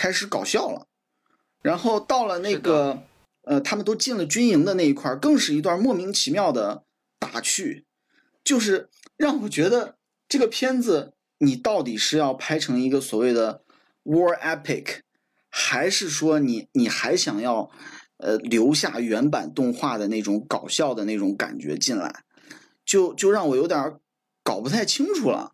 [0.00, 0.86] 开始搞笑了，
[1.60, 3.02] 然后到了那个
[3.42, 6.84] 呃他们都进了军营的那一块儿，更是一段莫名其妙的
[7.18, 7.84] 打趣，
[8.44, 9.96] 就是让我觉得
[10.28, 11.14] 这个片子。
[11.40, 13.62] 你到底是要拍成一个所谓的
[14.02, 15.02] war epic，
[15.48, 17.70] 还是说你你还想要
[18.16, 22.24] 呃留下原版动画的那种搞笑的那种感觉进来？
[22.84, 24.00] 就就让我有点
[24.42, 25.52] 搞不太清楚了。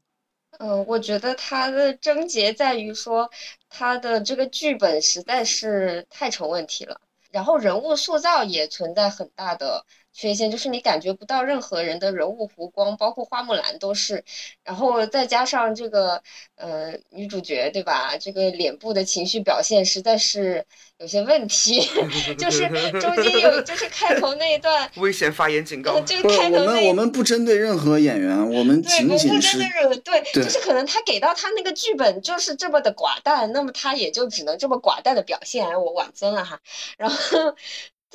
[0.58, 3.30] 嗯，我觉得它的症结在于说，
[3.76, 7.00] 他的这个剧本实在是太成问题了，
[7.32, 9.84] 然后人物塑造也存在很大的。
[10.14, 14.24] 缺陷就是你感觉不到任何人的人物弧光，包括花木兰都是，
[14.62, 16.22] 然后再加上这个
[16.54, 18.16] 呃女主角对吧？
[18.18, 20.64] 这个脸部的情绪表现实在是
[20.98, 21.82] 有些问题，
[22.38, 22.68] 就是
[23.00, 29.58] 中间有就是开头那一段危险发言警告，就开头那我们我们不针对任何演员，我们仅仅是
[30.04, 36.60] 对，就是可能他给到他那个剧本就是这么的寡淡，那么他也就只能这么寡淡的表现，我婉尊了哈，
[36.96, 37.56] 然后。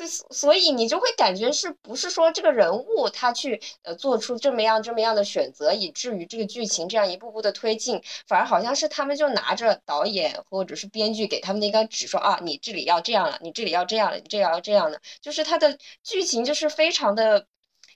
[0.08, 17.46] 所以你就会感觉是不是说这个人物他去呃做出这么样这么样的选择，以至于这个剧情这样一步步的推进，反而好像是他们就拿着导演或者是编剧给他们的一个纸说啊，你这里要这样了，你这里要这样了，你这里要这样的，就是他的剧情就是非常的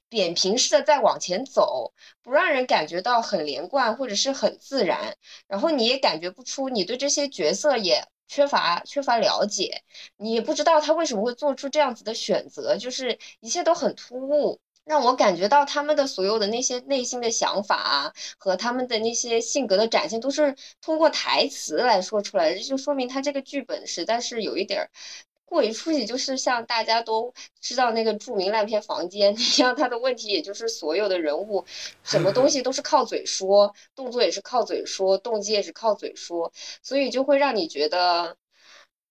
[0.09, 5.15] 扁平式的在往前走，不让人感觉到很连贯或者是很自然，
[5.47, 8.05] 然后你也感觉不出你对这些角色也。
[8.27, 9.83] 缺乏缺乏了解，
[10.17, 24.89] 你不知道他为什么会做出这样子的选择，就是一切都很突兀，让我感觉到他们的所有的那些内心的想法啊，和他们的那些性格的展现，都是通过台词来说出来的，这就说明他这个剧本实在是有一点儿。
[25.53, 31.63] 过于出去，就是像大家都知道那个著名烂片《房间》 一样，他的问题也就是所有的人物，
[32.03, 38.35] 什么东西都是靠嘴说，动作也是靠嘴说，动机也是靠嘴说，所以就会让你觉得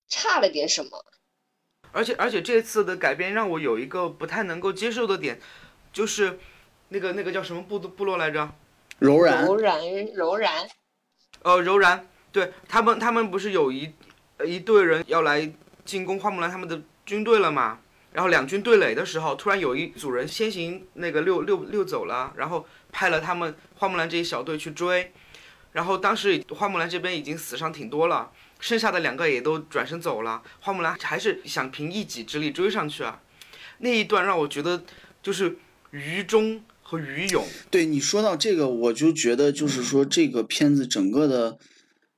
[0.08, 1.04] 差了点什么。
[1.92, 5.40] 而且而且这次的改编让我有一个不太能够接受的点，
[5.92, 6.40] 就是
[6.88, 8.50] 那个那个叫什么部部落来着？
[8.98, 9.44] 柔然。
[9.44, 10.68] 柔然柔然。
[11.42, 13.94] 呃，柔然，对他们他们不是有一
[14.44, 15.52] 一队人要来。
[15.84, 17.78] 进攻花木兰他们的军队了嘛？
[18.12, 25.12] 然后两军对垒的时候，突然有一组人先行那个溜溜溜走了，然后派了他们花木兰这一小队去追。
[25.72, 30.42] 然后当时花木兰这边已经死伤挺多了，剩下的两个也都转身走了。
[30.60, 33.22] 花木兰还是想凭一己之力追上去啊。
[33.78, 34.84] 那一段让我觉得
[35.22, 35.56] 就是
[35.90, 37.46] 愚忠和愚勇。
[37.70, 41.58] 对你说到这个，我就觉得就是说这个片子整个的。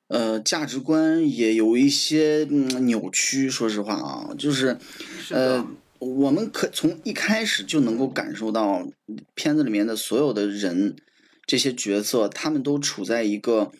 [0.09, 3.49] 呃，价值观也有一些扭曲。
[3.49, 4.79] 说实话啊，就是，
[5.31, 5.67] 呃，
[5.99, 8.87] 我们可从一开始就能够感受到，
[9.35, 10.97] 片子里面的所有的人，
[11.47, 13.73] 这些角色，他们都处在一个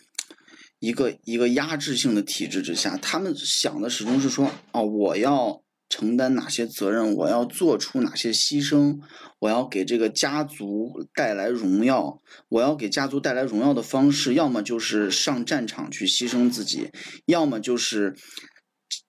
[0.79, 2.97] 一个一个压制性的体制之下。
[2.97, 5.64] 他们想的始终是说，哦，我要。
[5.95, 7.15] 承担哪些责任？
[7.15, 8.99] 我要做出哪些牺牲？
[9.39, 12.21] 我要给这个家族带来荣耀。
[12.49, 16.89] 我要给家族带来荣耀的方式，要么就是上战场去牺牲自己，
[17.27, 18.13] 要么就是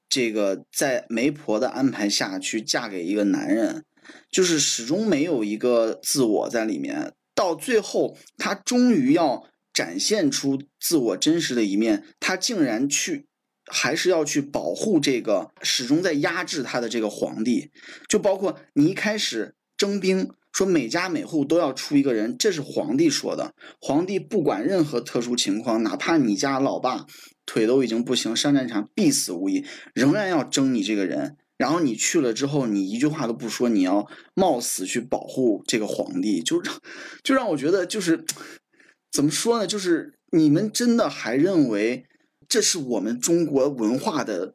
[0.08, 3.84] 这个在媒婆的安排下去嫁给一个男人，
[4.30, 7.14] 就是始终没有一个自我在里面。
[7.34, 9.42] 到最后，他终于要
[9.74, 13.26] 展现出自我真实的一面，他竟然去。
[13.66, 17.70] 还是要去保护这个始终在压制他的这个皇帝，
[18.08, 23.54] 就包括你一开始征兵说每家每户都要出一个人，这是皇帝说的。
[23.80, 27.06] 皇帝不管任何特殊情况，哪怕你家老爸
[27.44, 31.36] 腿都已经不行，上战场必死无疑，仍然要征你这个人。
[31.58, 36.74] 然后你去了之后，你一句话都不说，你要冒死去保护这个皇帝，就让
[37.24, 38.24] 就让我觉得就是
[39.10, 39.66] 怎么说呢？
[39.66, 42.06] 就是你们真的还认为？
[42.48, 44.54] 这是我们中国文化的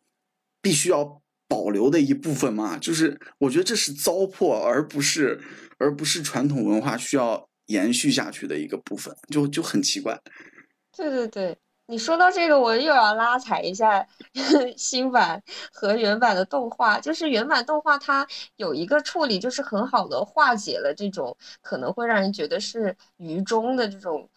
[0.61, 2.77] 必须要保留的一部分嘛？
[2.77, 5.41] 就是我觉得这是糟粕，而不是
[5.77, 10.17] 而不是传统文化需要延续下去的一个部分，就就很奇怪。
[10.95, 14.07] 对对对，你说到这个，我又要拉踩一下
[14.77, 15.41] 新版
[15.73, 16.99] 和原版的动画。
[16.99, 18.25] 就是原版动画它
[18.55, 24.29] 有一个处理，就是很好的化解了这种可能会让人觉得是愚忠的这种。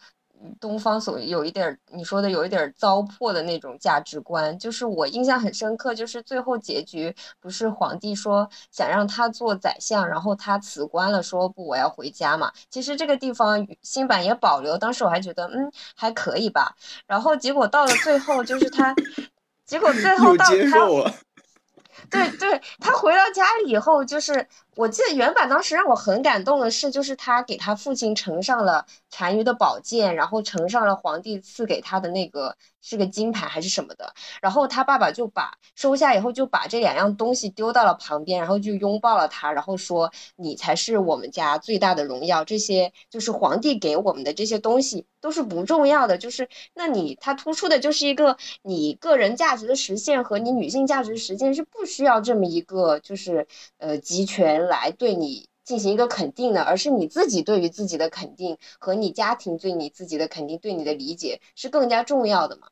[0.59, 12.51] 东方所有一点你说的有一点糟粕的那种价值观，就是我印象很深刻，就是最后结局不是皇帝说想让他做宰相，然后他辞官了，说不我要回家嘛。
[12.69, 16.75] 其实这个地方新版也保留，当时我还觉得嗯还可以吧，
[17.07, 18.93] 然后结果到了最后就是他，
[19.65, 21.13] 结果最后到他。
[22.11, 24.45] 对对，他回到家里以后，就是
[24.75, 32.55] 我记得原版当时让我很感动的是，就是他给他父亲呈上了单于的宝剑，然后呈上了皇帝赐给他的那个。
[32.87, 53.47] 是个金牌还是什么的，然后他爸爸就把收下以后就把这两样东西丢到了旁边，然后就拥抱了他，然后说你才是我们家最大的荣耀，这些就是皇帝给我们的这些东西都是不重要的，就是那你他突出的就是一个你个人价值的实现和你女性价值实现是不需要这么一个就是
[53.79, 55.49] 呃集权来对你。
[55.63, 62.67] 进行一个肯定的，而是你自己对于自己的肯定和你家庭对你自己的肯定、对你的理解是更加重要的嘛？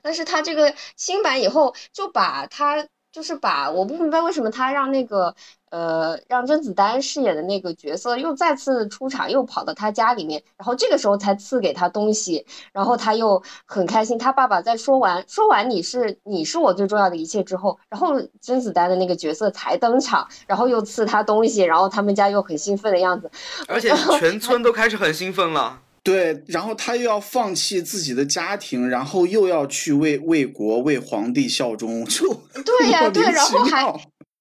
[0.00, 2.88] 但是他这个新版以后就把他。
[3.12, 5.34] 就是把我不明白为什么他让那个
[5.70, 14.18] 呃让甄子丹饰演的那个角色又再次出场，又跑到他家里面，然后这个时候才赐给他东西，然后他又很开心。
[14.18, 23.30] 他爸爸在说完说完你是你是我最重要的一切之后，然后甄子丹的那个角色才登场，然后又赐他东西，然后他们家又很兴奋的样子，
[23.68, 25.80] 而且全村都开始很兴奋了。
[26.06, 32.32] 对，然后他又要放弃自己的家庭，然后又要去为为国为皇帝效忠，就
[32.64, 33.82] 对呀，对，然后还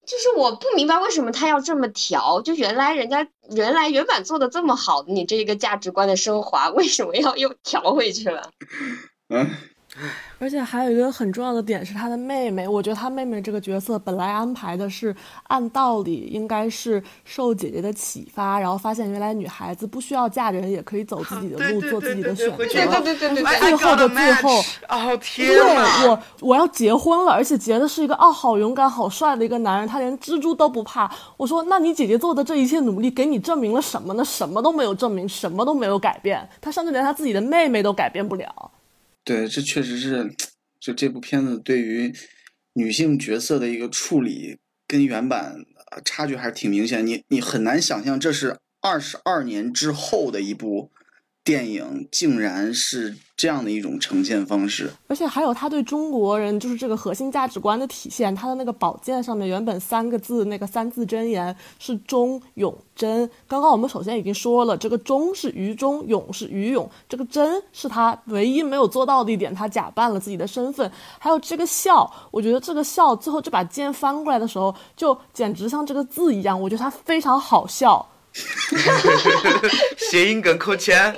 [0.05, 8.51] 就是我不明白为什么他要这么调，就原来人家原来原版做的这么好，你这个价值观的升华，为什么要又调回去了？
[9.29, 9.49] 嗯。
[10.39, 22.57] 而且还有一个很重要的点是他的妹妹，我觉得他妹妹这个角色本来安排的是按道理应该是受姐姐的启发，然后发现原来女孩子不需要嫁人也可以走自己的路，做自己的选择。
[22.57, 23.59] 对对对对对。
[23.59, 24.49] 最后的最后，
[24.89, 31.09] 哦天对我我要结婚了，而且结的是一个哦好勇敢好帅的一个男人，他连蜘蛛都不怕。
[31.37, 34.23] 我说那你姐姐做的这一切努力给你证明了什么呢？
[34.25, 38.71] 什么都没有证明，什么都没有改变，他甚至连他自己的妹妹都改变不了。
[39.25, 40.33] 对，这确实是，
[40.79, 42.13] 就这部片子对于
[42.73, 45.65] 女性角色的一个处理，跟原版
[46.05, 47.05] 差距还是挺明显。
[47.05, 50.91] 你你很难想象，这是二十二年之后的一部
[51.45, 53.15] 电影，竟然是。
[53.37, 58.33] 这样的一种呈现方式，而且还有他对中国人就是这个核心价值观的体现。
[58.33, 63.29] 他的那个宝剑上面原本三个字，那个三字真言是忠勇贞。
[63.45, 70.89] 刚刚我们首先已经说了，这个忠是于忠，勇是于勇，这个贞是他唯一没有做到的一点，他假扮了自己的身份。
[71.19, 78.07] 还有这个孝，我觉得这个孝最后这把剑翻过来的时候，就简直像这个字一样，我觉得他非常好笑。
[79.97, 81.15] 谐音梗扣钱。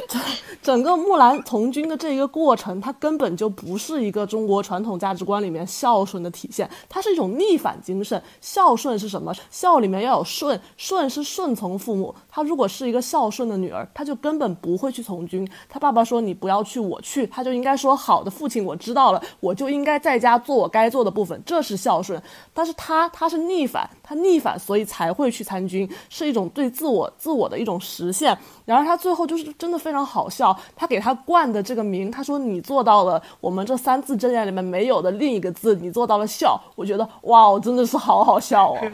[0.62, 8.22] 整个木兰从军的这一个过程，它根本就不是一个中国传统价值观里面孝顺的体现，它是一种逆反精神。
[8.42, 9.34] 孝顺是什么？
[9.50, 12.14] 孝里面要有顺，顺是顺从父母。
[12.30, 15.48] 她如果是一个孝顺的女儿，她就根本不会去从军。
[15.70, 22.22] 她爸爸说你不要去，我去，她就应该说好的，父亲我知道了，我就应该在家做我该做的部分，这是孝顺。
[22.54, 28.38] 但是她她是逆反，她逆反，所以才会去参军，是一种对自我自我的一种实现。
[28.66, 36.60] 然而他最后就是真的非常好笑，他给他冠的这个名，他说你做到了我们这三字真言里面没有的另一个字，你做到了笑。
[36.76, 38.92] 我觉得哇，我真的是好好笑哦。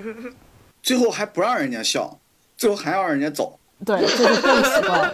[0.82, 2.20] 最后还不让人家笑，
[2.58, 3.58] 最后还要让人家走。
[3.86, 5.12] 对，这就更奇怪。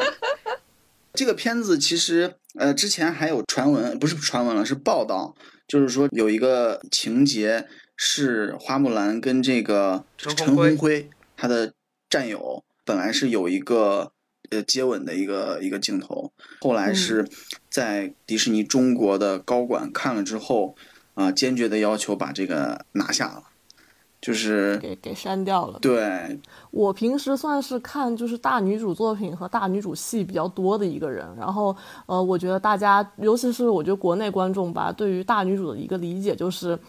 [1.13, 5.33] 这个片子其实呃之前还有传闻，不是传闻了，是报道，
[5.67, 11.73] 就是说有一个情节是花木兰跟这个陈红辉他的
[12.09, 12.63] 战友。
[12.89, 14.11] 本来是有一个
[14.49, 17.23] 呃接吻的一个一个镜头，后来是
[17.69, 20.73] 在迪士尼中国的高管看了之后，
[21.13, 23.43] 啊，坚决的要求把这个拿下了，
[24.19, 25.77] 就是给给删掉了。
[25.79, 26.39] 对，
[26.71, 31.75] 我平时算是看就是大女主作品和大女主戏比较多的一个人，然后
[32.07, 36.79] 呃，我觉得大家，尤其是我觉得国内观众吧，对于大女主的一个理解就是，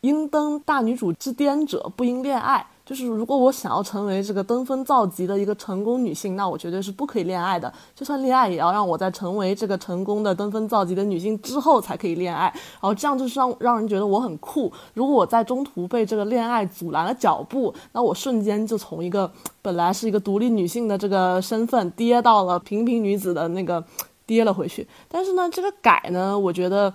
[0.00, 2.66] 应登大女主之巅者，不应恋爱。
[2.88, 7.70] 就是如果我想要成为这个登峰造极的一个成功女性，那我绝对是不可以恋爱的。
[7.94, 12.44] 就算恋爱，也要让我在成为这个成功的登峰造极的女性之后才可以恋爱。
[12.44, 14.72] 然后这样就是让让人觉得我很酷。
[14.94, 19.30] 如果我在中途被这个恋爱阻拦了脚步，那我瞬间就从一个
[19.60, 23.84] 本来是一个独立女性的这个身份跌到了平平女子的那个
[24.24, 24.88] 跌了回去。
[25.08, 26.90] 但是呢，这个改呢，我觉得。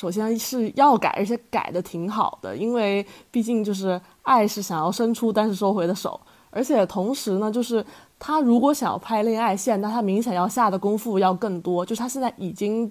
[0.00, 7.84] 首先是要改，而且改的挺好的，因为毕竟就是爱是想要伸出但是收回的手，而且同时呢，就是
[8.18, 11.84] 他如果想要拍恋爱线，那他明显要下的功夫要更多。
[11.84, 12.90] 就是他现在已经，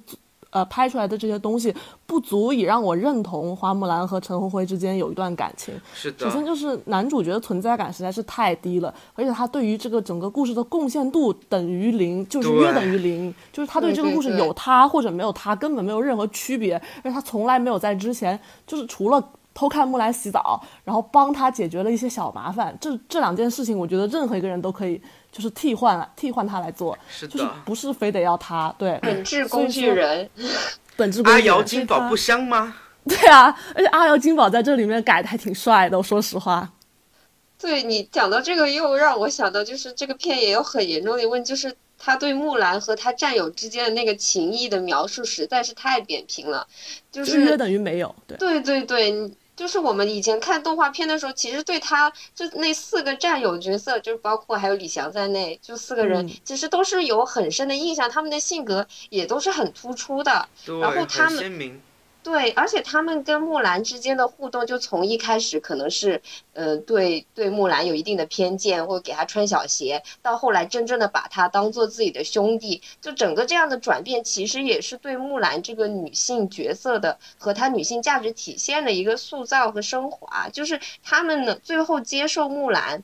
[0.52, 1.74] 呃，拍出来的这些东西
[2.06, 5.74] 不足以让我认同花木兰和陈红辉之间有一段感情。
[5.93, 6.26] 是的。
[6.26, 13.34] 首先就是男主角的存在感实在是太低了，而且他对于这个整个故事的贡献度等于零，就是约等于零。
[13.52, 19.24] 就是他对这个故事有他或者没有他根本没有任何区别，而且他从来没有在之前就是除了。
[19.52, 22.78] 偷看木兰洗澡，然后帮他解决了一些小麻烦。
[22.80, 25.02] 这这两件事情，我觉得任何一个人都可以，
[25.32, 26.98] 就是替换替换他来做，
[27.30, 28.74] 就是不是非得要他。
[28.78, 30.30] 对， 本质工具人，
[30.96, 31.42] 本质工具人。
[31.42, 32.76] 阿瑶金宝不香吗？
[33.08, 36.70] 对啊，而且阿瑶金宝在这里面改的还挺帅的，我说实话。
[37.58, 46.66] 对你讲到这个，又让我想到，就是这个片也有很严重的问题，就是他对木兰和他战友之间的那个情谊的描述实在是太扁平了，
[47.12, 48.16] 就是约等于没有。
[48.28, 49.32] 对对对对。
[49.60, 60.47] 就是我们以前看动画片的时候，其实对他就那四个战友角色，就是包括还有李翔在内，就四个人，其实都是有很深的印象，他们的性格也都是很突出的。
[60.80, 61.82] 然后他们。
[62.22, 66.22] 对，而且他们跟木兰之间的互动，就从一开始可能是，
[66.53, 80.49] 呃，对对木兰有一定的偏见，或者给她穿小鞋，到后来真正的把她当做自己的兄弟，就整个这样的转变，其实也是对木兰这个女性角色的和她女性价值体现的一个塑造和升华。
[80.49, 83.01] 就是他们呢，最后接受木兰，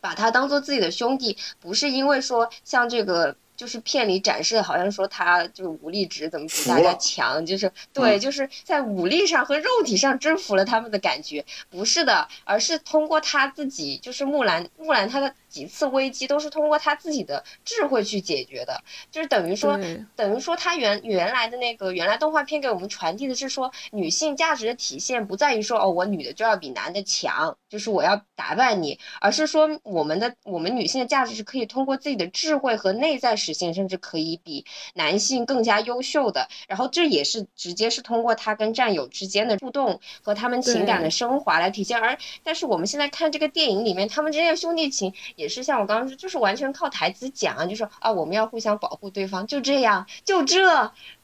[0.00, 3.36] 把她当做自己的兄弟，不是因为说像这个。
[3.58, 15.34] 就是片里展示的，好像说他就是武力值怎么比大家强，就是对，就是在武力上和肉体上征服了他们的感觉，不是的，而是通过他自己，就是木兰，木兰她的。
[15.48, 19.78] 几次危机都是通过他自己的智慧去解决的，就是等于说，
[20.14, 36.46] 等于说他原原来的那个原来动画片给我们传递的是说，女性价值的体现不在于说哦，我女的就要比男的强，就是我要打败你，而是说我们的我们女性的价值是可以通过自己的智慧和内在实现，甚至可以比男性更加优秀的。
[36.68, 41.98] 然后这也是直接是通过他跟战友之间的互动和他们情感的升华来体现。
[41.98, 45.14] 而但是我们现在看这个电影里面，他们之间的兄弟情。
[45.38, 50.68] 也是像我刚刚说，就是完全靠台词讲，就说啊，我们要互相保护对方，就这样，就这，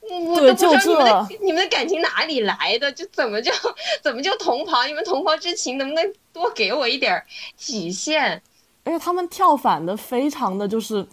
[0.08, 3.52] 我都不知道你们的你们的感情哪里来的，就怎么就
[4.00, 4.86] 怎么就同袍？
[4.86, 7.20] 你们同袍之情能不能多给我一点
[7.58, 8.40] 体现？
[8.84, 11.04] 而且他们跳反的非常的就是。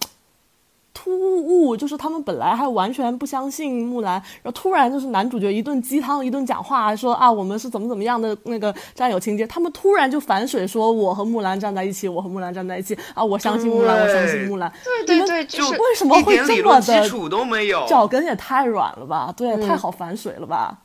[0.94, 1.12] 突
[1.42, 4.14] 兀，就是他们本来还完全不相信木兰，
[4.44, 14.72] 然后突然就是男主角一顿鸡汤，一顿讲话，说啊我们是怎么怎么样的那个战友情节，他们突然就反水，说我和木兰站在一起，我和木兰站在一起啊，我相信木兰，我相信木兰。
[14.84, 17.02] 对对对，就是为什么会这么的？
[17.02, 19.34] 基础都没有，脚跟也太软了吧？
[19.36, 20.78] 对，太好反水了吧？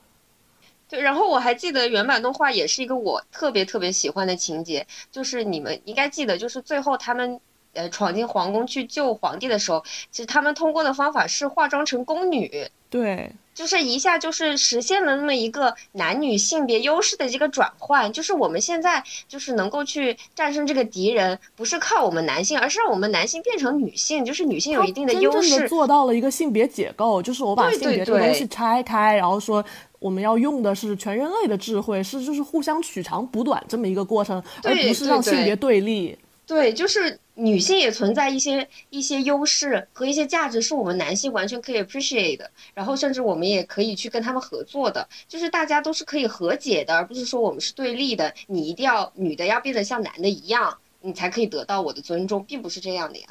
[0.89, 7.41] 对，然后我还记得原版动画也是一个我特别特别喜欢的情节，就是你们应该记得，就是最后他们。
[7.77, 29.63] 呃，闯进皇宫去救皇帝的时候，其实他们通过的方法是化妆成宫女，对，就是一下就是实现了那么一个男女性别优势的这个转换，就是我们现在就是能够去战胜这个敌人，不是靠我们男性，而是让我们男性变成女性，就是女性有一定的优势，做到了一个性别解构，就是我把性别这个东西拆开，然后说
[29.99, 36.17] 我们要用的是全人类的智慧，是就是互相取长补短这么一个过程，而不是让性别对立。
[36.47, 42.49] 对，就是女性也存在一些一些优势和一些价值，是我们男性完全可以 appreciate 的。
[42.73, 48.33] 然后甚至我们也可以去跟他们合作的，就是大家都是可以和解的，而不是说我们是对立的。
[48.47, 53.27] 你一定要女的要变得像男的一样，你才可以得到我的尊重，并不是这样的呀。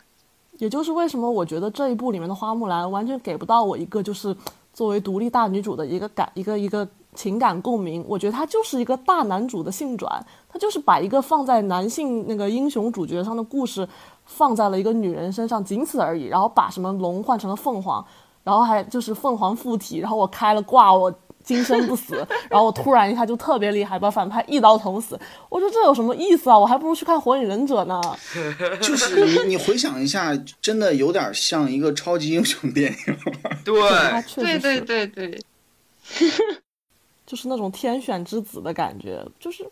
[0.57, 4.36] 也就是为什么我觉得这一部里面的花木兰完全给不到我一个就是
[4.74, 6.86] 作为独立大女主的一个感一个一个。
[7.16, 13.88] 情感共鸣，我觉得他就是一个大男主的性转，他就是把一个放在男性那个英雄主角上的故事
[14.26, 16.26] 放在了一个女人身上，仅此而已。
[16.26, 18.05] 然后把什么龙换成了凤凰，
[18.43, 21.13] 然后还就是凤凰附体，然后我开了挂，我
[21.43, 22.16] 今生不死，
[22.49, 25.20] 然后我突然一下就特别厉害，把反派一刀捅死。
[25.47, 26.57] 我说这有什么意思啊？
[26.57, 28.01] 我还不如去看火影忍者呢。
[28.82, 33.18] 就是你你回想一下，真的有点像一个超级英雄电影。
[33.63, 33.80] 对，
[34.36, 35.39] 对对对对。
[37.26, 39.67] 就是那种天选之子的感觉，就是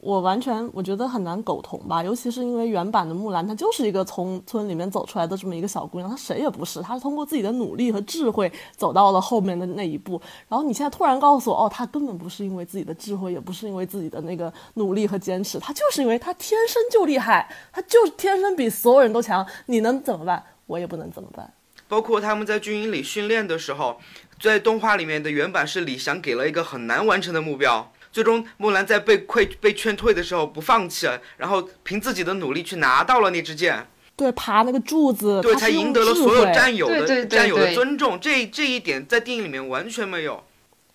[0.00, 2.02] 我完全我觉得很难苟同吧。
[2.04, 10.20] 尤其是因为原版的木兰，她就是一个从村里面走出来的这么一个小姑娘，她谁也不是，她是通过自己的努力和智慧走到了后面的那一步。
[10.46, 19.46] 然后你现在突然告诉我，哦，她根本不是因为自己的智慧，也不是因为自己的那个努力和坚持，她就是因为她天生就厉害，她就是天生比所有人都强。
[19.66, 20.44] 你能怎么办？
[20.66, 21.50] 我也不能怎么办。
[21.86, 23.98] 包括他们在军营里训练的时候。
[24.40, 33.86] 在动画里面的原版是李翔给了一个很难完成的目标，最终木兰在被溃被劝退的时候不放弃，然后凭自己的努力去拿到了那支箭。
[34.16, 38.18] 对，爬那个柱子，对，才赢得了所有战友的对对对战友的尊重。
[38.20, 40.44] 这这一点在电影里面完全没有。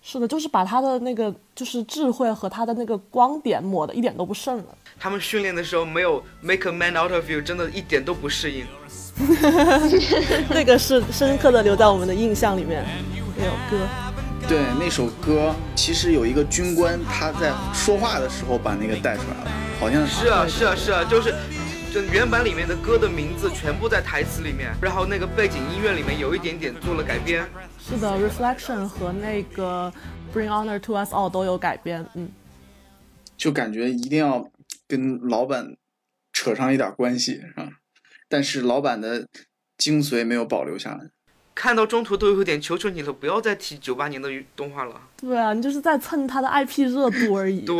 [0.02, 4.64] 是的，就是把他的那个就是智慧和他的那个光点抹的一点都不剩了。
[4.98, 8.64] 他们训练的时候没有 make a man out of you，真的一点都不适应。
[10.48, 12.82] 那个是深刻的留在我们的印象里面，
[13.40, 13.88] 那首歌。
[14.46, 21.34] 对，那首歌其实有一个军官他在说话的时候把那个带出来了，好像是啊，是啊，是啊，就是，
[21.92, 27.48] 就原版里面的歌的名字全部在台词里面，然后那个背景音乐里面有一点点做了改编。
[27.78, 29.90] 是的，Reflection 和那个
[30.34, 32.04] Bring Honor to Us All 都有改编。
[32.14, 32.28] 嗯，
[33.38, 34.50] 就感觉一定要
[34.86, 35.76] 跟老板
[36.32, 37.68] 扯上一点关系，是吧？
[38.28, 39.26] 但是老板的
[39.78, 41.10] 精髓没有保留下来。
[41.60, 44.98] 看到中途都有点求求你了，不要再提九八年的动画了。
[45.18, 47.60] 对啊，你就是在蹭他的 IP 热度而已。
[47.66, 47.76] 对，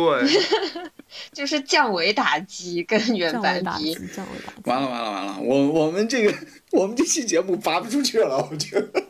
[1.33, 3.93] 就是降维打击跟原降维版比打击，。
[4.15, 4.61] 降维打击。
[4.65, 6.31] 完了完了完了，我我们这个
[6.73, 9.03] 我们这期节目发不出去了，我觉得。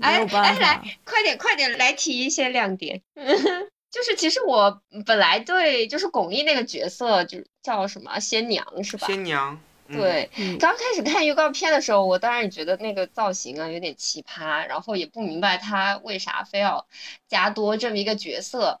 [0.00, 3.02] 哎哎，来，快点快点来提一些亮点。
[3.92, 9.06] 就是其实我本来对就是巩俐那个角色，就是叫什么仙娘是吧？
[9.06, 9.60] 仙娘。
[9.88, 16.86] 嗯、，对，嗯刚开始看预告片的时候，我当然也觉得那个造型啊有点奇葩，然后也不明白他为啥非要
[17.28, 18.80] 加多这么一个角色，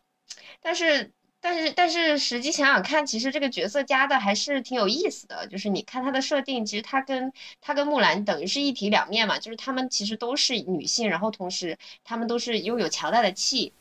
[0.60, 1.12] 但是。
[1.46, 5.46] 但是但是实际想想看，其实这个角色加的还是挺有意思的。
[5.46, 7.30] 就是你看他的设定，其实他跟
[7.60, 13.74] 他跟木兰等于是一体两面嘛，就是他们其实都是女性，然后同时他们都是拥有强大的气。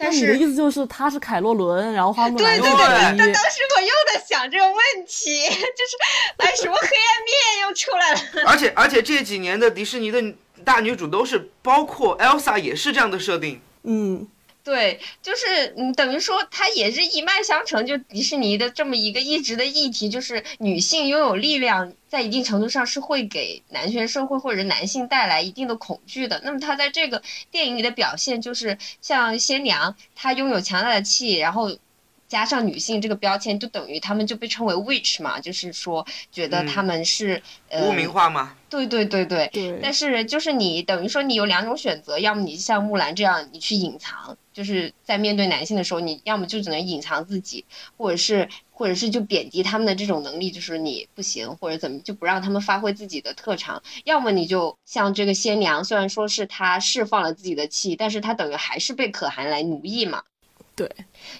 [0.00, 4.76] 但是那你的意思就是他是凯洛伦，然后花木兰对对对但当时我又在想这个问
[5.06, 5.96] 题， 就是
[6.38, 8.48] 哎，什么黑暗面又出来了？
[8.50, 10.22] 而且而且这几年的迪士尼的
[10.64, 13.60] 大女主都是，包括 Elsa 也是这样的设定。
[13.84, 14.26] 嗯，
[14.70, 26.40] 对，就是嗯，等于说它也是一脉相承，就迪士尼的这么一个一直的议题，就是女性拥有力量，在一定程度上是会给男权社会或者男性带来一定的恐惧的。
[26.44, 31.76] 那么她在这个电影里的表现，就是像仙娘，她拥有强大的气，然后。
[32.30, 39.80] 加上女性这个标签，就等于他们就被称为 witch 嘛，就是说觉得他们是、呃污名化嘛，对对对对，对。
[39.82, 47.64] 但是就是你等于说你有两种选择，要么你像木兰这样，你去隐藏，就是在面对男性的时候，你要么就只能隐藏自己，
[47.96, 60.22] 或者是或者是就贬低他们的这种能力，就是你不行，或者怎么就不让他们发挥自己的特长，要么你就像这个仙娘，虽然说是她释放了自己的气，但是她等于还是被可汗来奴役嘛。
[60.80, 60.90] 对，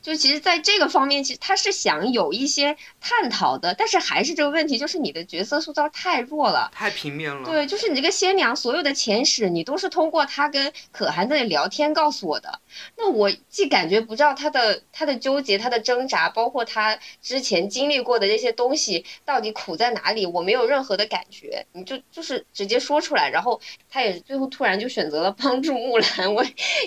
[0.03, 6.71] 就其实在这个方面，其实他是想有一些探讨的，但是还是这个问题，就是你的角色塑造太弱了。
[6.75, 7.43] 太平面了。
[7.47, 12.61] 对，就是你这个仙娘所有的前史，你都是通过她跟可汗在聊天告诉我的。
[12.99, 21.65] 那我既感觉不到她的她的纠结、她的挣扎，包括她之前经历过的这些东西到底苦在哪里，我没有任何的感觉。
[21.73, 26.45] 你就就是直接说出来，然后她也最后突然就选择了帮助木兰，我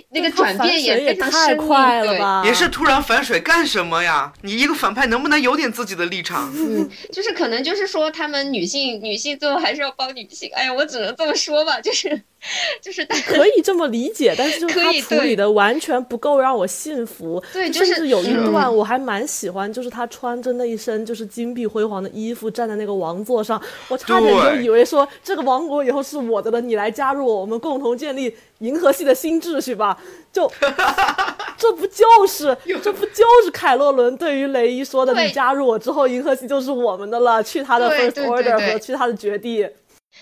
[0.09, 1.57] 那个转变也非常太。
[1.63, 2.42] 快了吧？
[2.45, 4.31] 也是突然反水干什么呀？
[4.41, 6.51] 你一个反派能不能有点自己的立场？
[6.55, 10.49] 嗯， 就是可能就是说，他们女性女性最后还是要帮女性。
[10.53, 12.21] 哎呀，我只能这么说吧，就是
[12.81, 17.41] 就是大可以这么理解，但是就是他处理的完全不够让我信服。
[17.53, 29.97] 对就是甚至有一段我还蛮喜欢，就是他穿着那一身就是金碧辉煌的衣服站在那个王座上，我差点就以为说这个王国以后是我的了，你来加入我，我们共同建立银河系的新秩序吧。
[30.31, 30.51] 就
[31.57, 39.67] 这不就是 这不就是凯洛伦对于雷伊说的，你加入我之后，银河系就是我们的了，去他的 First Order 和去他的绝地。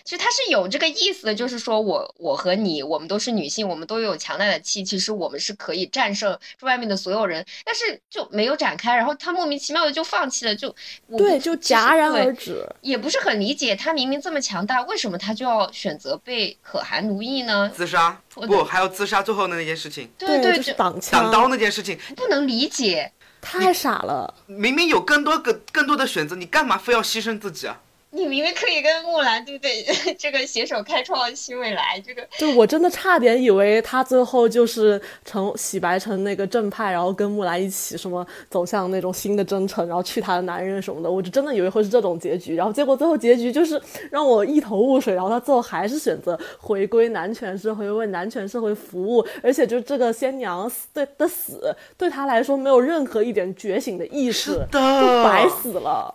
[0.04, 10.74] 其实他是有这个意思的，就是说我我和你，我们都是女性，我们都有强大的气，其实我们是可以战胜这外面的所有人，但是就没有展开，然后他莫名其妙的就放弃了，就
[11.18, 12.68] 对，就戛然而止。
[12.82, 17.72] 也不是很理解，他明明这么强大，为什么他就要选择被可汗奴役呢？
[17.76, 23.12] 自杀不还有自杀最后的那件事情，对对，就是挡枪，挡刀那件事情，不能理解。
[23.42, 24.34] 太傻了。
[24.46, 27.82] 明明有更多个更多的选择，你干嘛非要牺牲自己啊？
[28.14, 29.86] 你明明可以跟木兰，对不对？
[30.20, 42.54] 这个携手开创新未来，这个就我真的差点以为他最后就是成洗白成那个正派，然后跟木兰一起什么走向那种新的征程，然后去他的男人什么的，我就真的以为会是这种结局。
[42.54, 43.82] 然后结果最后结局就是
[44.12, 56.14] 让我一头雾水，然后他最后还是选择回归男权社会，为男权社会服务，而且就这个仙娘死对的死对他来说没有任何一点觉醒的意识，的就白死了。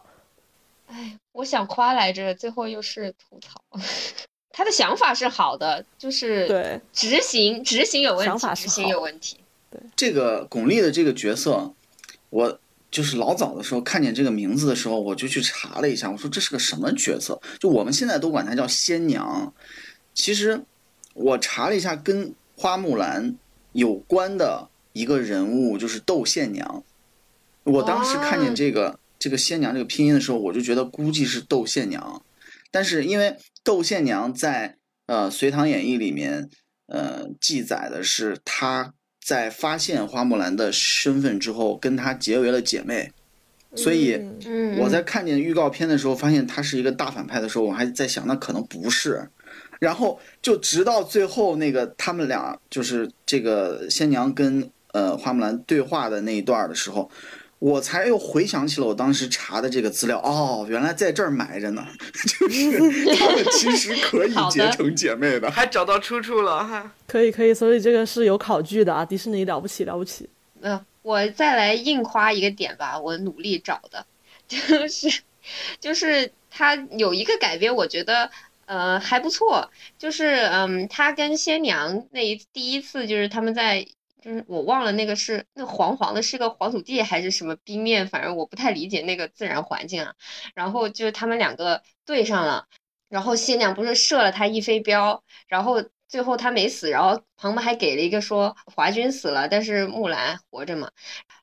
[0.89, 3.63] 哎，我想夸来着，最后又是吐槽。
[4.51, 9.37] 他的想法是好的，就是对，执行执行有问题，想法是执行有问题。
[9.71, 11.75] 对这个巩俐的这个角色，
[12.31, 12.59] 我
[12.91, 17.39] 就是老早的时候看见这个名字的时候，我就去查了一下，我说这是个什么角色？
[17.61, 19.53] 就我们现在都管她叫仙娘，
[20.15, 20.63] 其实
[21.13, 23.37] 我查了一下，跟花木兰
[23.73, 26.83] 有关的一个人物就是窦宪娘。
[27.65, 32.23] 我当时看见这个这个仙娘这个拼音的时候，我就觉得估计是窦宪娘，
[32.71, 36.49] 但是因为窦宪娘在呃《隋唐演义》里面
[36.87, 43.11] 呃记载的是她在发现花木兰的身份之后，跟她结为了姐妹，
[43.75, 44.17] 所以
[44.79, 49.29] 我在看见预告片的时候，发现她是一个大反派的时候，我还在想，那可能不是。
[49.81, 57.11] 然后就直到最后那个他们俩就是这个仙娘跟呃花木兰对话的那一段的时候，
[57.59, 60.19] 我才又回想起了我当时查的这个资料。
[60.21, 61.87] 哦，原来在这儿埋着呢，
[62.39, 62.81] 就是
[63.17, 65.51] 他们其实可以结成姐妹的。
[65.51, 66.93] 还找到出处了哈。
[67.07, 70.29] 可以可以，所以这个是有考据的啊，迪士尼了不起了不起。
[70.61, 74.05] 呃，我再来硬夸一个点吧，我努力找的，
[74.47, 75.23] 就是
[75.81, 78.31] 就是它有一个改编，我觉得
[78.67, 83.87] 呃还不错，就是嗯，他跟仙娘那一第一次就是他们在。
[84.27, 90.15] 就是我忘了那个是那黄黄的，是个黄土地还是什么冰面，反正我不太理解那个自然环境啊。
[90.53, 92.67] 然后就是他们两个对上了，
[93.09, 95.77] 然后新娘不是射了他一飞镖，然后
[96.09, 100.91] 最后他没死，然后旁边还给了一个说华军死了，但是木兰活着嘛。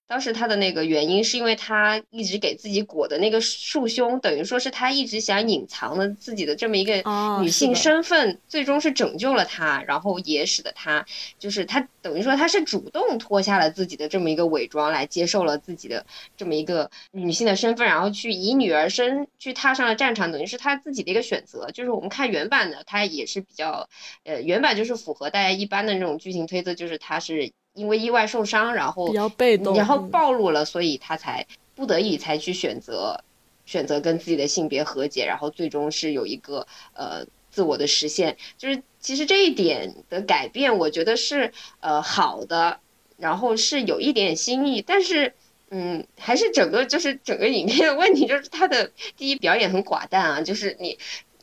[0.06, 11.04] 当时他的那个原因是因为他一直给自己裹的那个束胸，等于说是他一直想隐藏的自己的这么一个啊女性身份，最终是拯救了他，然后也使得他
[11.39, 16.06] 就是他等于说他是主动脱下了自己的这么一个伪装，来接受了自己的
[16.38, 21.72] 这么一个女性的身份，然后去以女儿身，去踏上了战场，等于是他自己的一个选择。
[21.72, 23.89] 就是我们看原版的，他也是比较，
[24.26, 31.45] 呃，原版就是符合大家一般的那种剧情推测，就是他是因为意外受伤，然后比较被动，然后嗯暴露了，所以他才
[31.76, 33.24] 不得已才去选择
[33.65, 38.38] 选择跟自己的性别和解，然后最终是有一个呃自我的实现。
[38.57, 42.80] 就是其实这一点的改变，我觉得是呃好的，
[43.17, 45.34] 然后是有一点新意，但是。
[45.76, 50.95] 嗯，还是整个就是整个影片的问题，就是他的第一表演很寡淡啊，就是你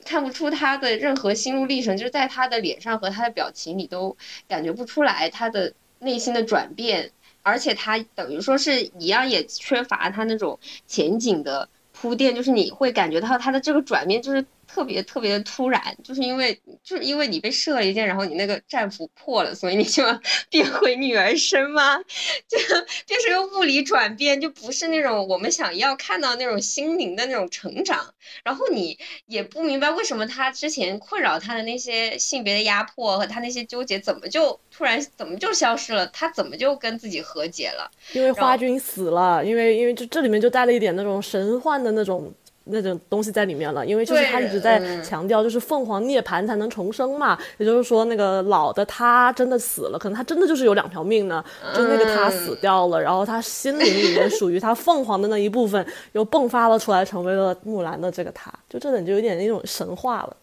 [0.04, 4.16] 看不出他的任何心路历程，就是在他的脸上和他的表情你都
[4.46, 16.54] 感觉不出来他的内心的转变，而且他等于说是一样也缺乏他那种前景的铺垫，就是你会感觉到他的这个转变就是特别特别的突然，就是因为
[16.84, 21.98] 就是因为你被射了一箭，然后你那个战服破了，所以你就要 变回女儿身吗？
[22.46, 22.56] 就
[23.04, 28.14] 就是个物理转变，就不是那种我们想要看到那种心灵的那种成长。
[28.44, 28.96] 然后你
[29.26, 36.06] 也不明白为什么他之前困扰他的那些性别的压迫和他那些纠结，怎么就突然怎么就消失了？
[36.08, 37.90] 他怎么就跟自己和解了？
[38.12, 42.32] 因为花君死了，因为因为这这里面就带了一点那种神幻的那种
[42.70, 51.44] 那种东西在里面了，因为就是他一直在嗯强调，就是凤凰涅槃才能重生嘛，也就是说那个老的他真的死了，可能他真的就是有两条命呢，
[51.74, 60.36] 就那个他嗯死掉了，然后他心灵里面属于他凤凰的那一部分又迸发了出来，成为了木兰的这个他，就这点就有点那种神话了。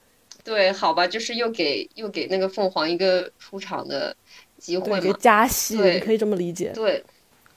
[0.44, 4.16] 对，好吧，就是又给又给那个凤凰一个出场的
[4.58, 5.18] 机会对，给嘛。
[5.20, 6.72] 加戏，对你可以这么理解。
[6.74, 7.04] 对，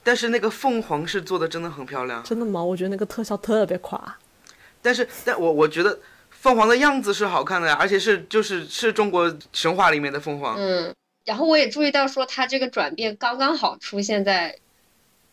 [0.03, 2.61] 但是那个凤凰是做的真的很漂亮，真的吗？
[2.61, 4.17] 我觉得那个特效特别夸。
[4.81, 10.55] 但是但我我觉得凤凰的样子是好看的呀，而且是就是是中国神话里面的凤凰。
[10.57, 10.93] 嗯，
[11.25, 14.57] 然后我也注意到说，它这个转变刚刚好出现在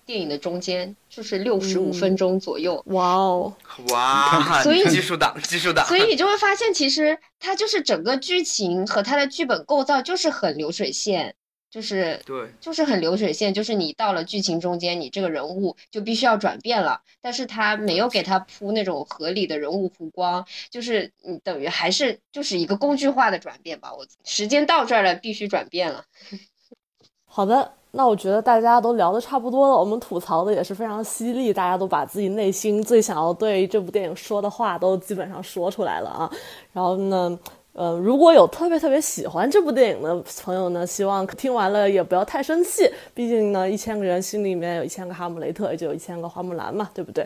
[0.05, 2.83] 电影的中间，就是六十五嗯分钟左右。
[2.87, 3.55] 哇哦，
[3.91, 5.87] 哇，所以技术党，技术党。
[5.87, 11.35] 所以你就会发现，其实它就是整个剧情和它的剧本构造就是很流水线，
[11.71, 23.93] 就是对，就是很流水线，就是你到了剧情中间，你这个人物就必须要转变了，但是他没有给他铺那种合理的人物弧光，就是你等于还是就是一个工具化的转变吧。
[23.95, 26.05] 我时间到这儿了，必须转变了。
[27.31, 36.31] 好的，那我觉得大家都聊得差不多了，我们吐槽的也是非常犀利，大家都把自己内心最想要对这部电影说的话都基本上说出来了啊。
[36.73, 37.39] 然后呢，
[37.79, 40.13] 呃，如果有特别特别喜欢这部电影的
[40.43, 47.25] 朋友呢，希望听完了也不要太生气，毕竟呢，一千个人心里面有一千个哈姆雷特，也就有一千个花木兰嘛，对不对？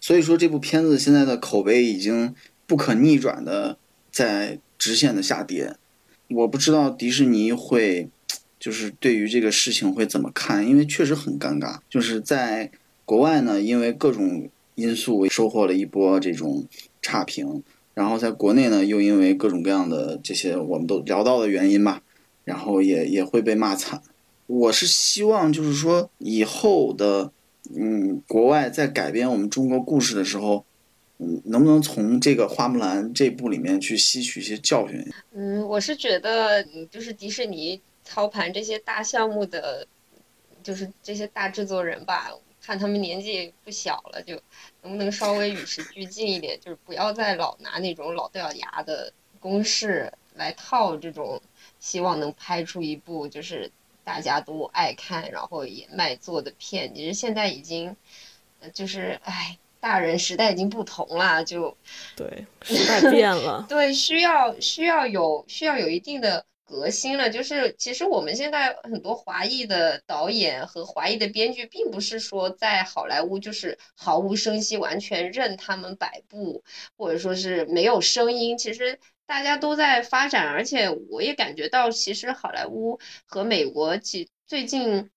[0.00, 2.34] 所以说这部片子现在的口碑已经
[2.66, 3.76] 不可逆转的
[4.10, 5.76] 在直线的下跌。
[6.30, 8.08] 我不知道迪士尼会，
[8.58, 11.76] 就是对于这个事情会怎么看，因为确实很尴尬。
[11.90, 12.70] 就是在
[13.04, 16.64] 国外呢，因为各种因素收获了一波这种
[17.02, 17.62] 差评，
[17.96, 22.02] 然后在国内呢，又因为各种各样的这些我们都聊到的原因吧，
[22.44, 24.02] 然后也也会被骂惨。
[24.46, 27.32] 我是希望就是说以后的
[27.74, 30.66] 嗯，国外在改编我们中国故事的时候，
[31.16, 35.02] 嗯，能不能从这个花木兰这部里面去吸取一些教训？
[35.32, 39.88] 嗯，我是觉得，就是迪士尼操盘这些大项目的，
[40.62, 42.30] 就是这些大制作人吧，
[42.66, 44.34] 看他们年纪不小了，就
[44.82, 51.40] 能不能稍微与时俱进一点，就是不要再老拿那种老掉牙的公式来套这种，
[51.78, 53.70] 希望能拍出一部就是
[54.02, 56.92] 大家都爱看，然后也卖座的片。
[56.92, 57.94] 其实现在已经，
[58.74, 59.56] 就是唉。
[59.78, 61.76] 大人时代已经不同了，就
[62.16, 67.30] 对 时代变了，对需要需要有需要有一定的革新了。
[67.30, 76.62] 就是其实我们现在很多华裔的导演和华裔的编剧，并不是说在好莱坞就是毫无声息，完全任他们摆布，
[76.98, 78.58] 或者说是没有声音。
[78.58, 85.10] 其实大家都在发展，而且我也感觉到，其实好莱坞和美国其最近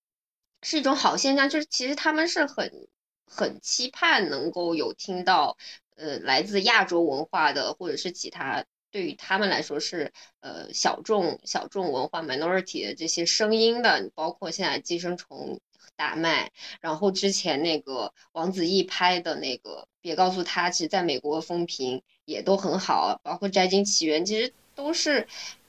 [0.61, 2.87] 是一种好现象，就是其实他们是很。
[3.31, 5.55] 很期盼能够有听到，
[5.95, 15.55] 呃，来自亚洲文化的，或者是其他对于他们来说是呃小众小众文化 minority 的这些声音的，包括现在《寄生虫》
[15.95, 25.27] 大卖，然后之前那个王子异拍的那个，别告诉他，其实在美国风评也都很好，包括《摘金奇缘》，其实都是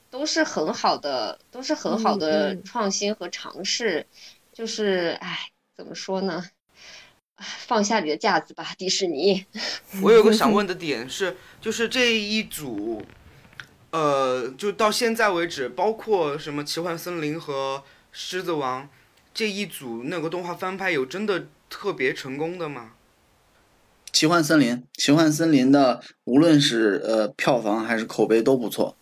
[0.09, 4.07] 都是很好的，都是很好的创新和尝试，
[4.53, 6.45] 就是唉，怎么说呢？
[7.65, 9.45] 放下你的架子吧，迪士尼。
[10.01, 13.01] 我有个想问的点是，就是这一组，
[13.89, 18.87] 呃，就到现在为止，包括什么奇幻森林和狮子王
[19.33, 22.93] 这一组那个动画翻拍，有真的特别成功的吗？
[24.11, 28.95] 奇幻森林，奇幻森林的无论是呃票房还是口碑都不错。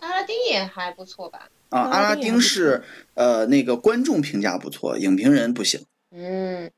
[0.00, 1.48] 阿拉丁也还不错吧？
[1.70, 2.82] 啊，阿拉丁是
[3.14, 5.80] 呃那个观众评价不错，影评人不行。
[6.10, 6.70] 嗯。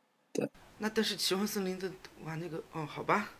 [0.78, 1.90] 那但是奇幻森林的
[2.24, 3.30] 哇那个哦好吧，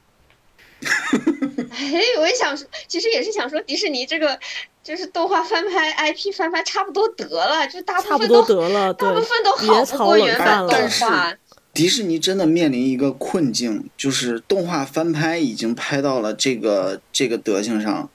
[0.83, 4.39] 哎我也想说，其实也是想说迪士尼这个
[4.83, 11.33] 就是动画翻拍 IP 翻拍差不多得了，就大部分都得了，大部分都好不过原版动画。
[11.73, 18.11] 迪士尼真的面临一个困境，就是动画翻拍已经拍到了这个这个德行上，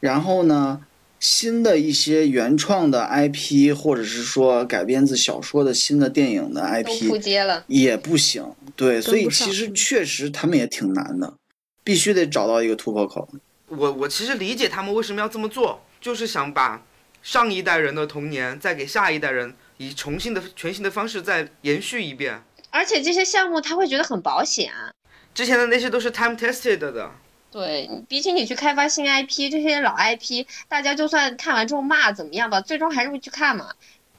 [0.00, 0.84] 然后呢？
[1.20, 8.44] 新的一些原创的 IP，或者是说改编自小说的新的电影的 IP，也不行。
[8.76, 11.34] 对，所以其实确实他们也挺难的，
[11.82, 13.28] 必须得找到一个突破口。
[13.66, 16.82] 我我其实理解他们为什么要这么做，就是想把
[17.22, 22.42] 上一代人的童年再给下一代人以重新的全新的方式再延续一遍。
[22.70, 24.92] 而且这些项目他会觉得很保险啊。
[25.34, 27.10] 之前的那些都是 time tested 的。
[27.50, 33.68] 对，比起你去开发新 IP，这些老 IP，大家就算看完之后骂怎么样吧，最终还是会去看嘛。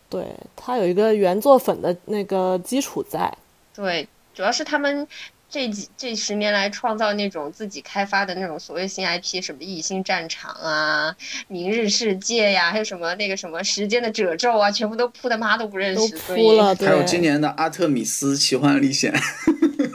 [0.10, 0.26] 对，
[0.56, 3.32] 它有一个原作粉的那个基础在。
[3.76, 5.08] 对，主要是他们
[5.48, 11.16] 这几这十年来创造那种自己开发的那种所谓新 IP，什么异星战场啊、
[11.48, 16.10] 明日世界呀，还有什么那个什么时间的褶皱啊，全部都扑的妈都不认识。
[16.10, 19.14] 都扑了，还有今年的阿特米斯奇幻历险。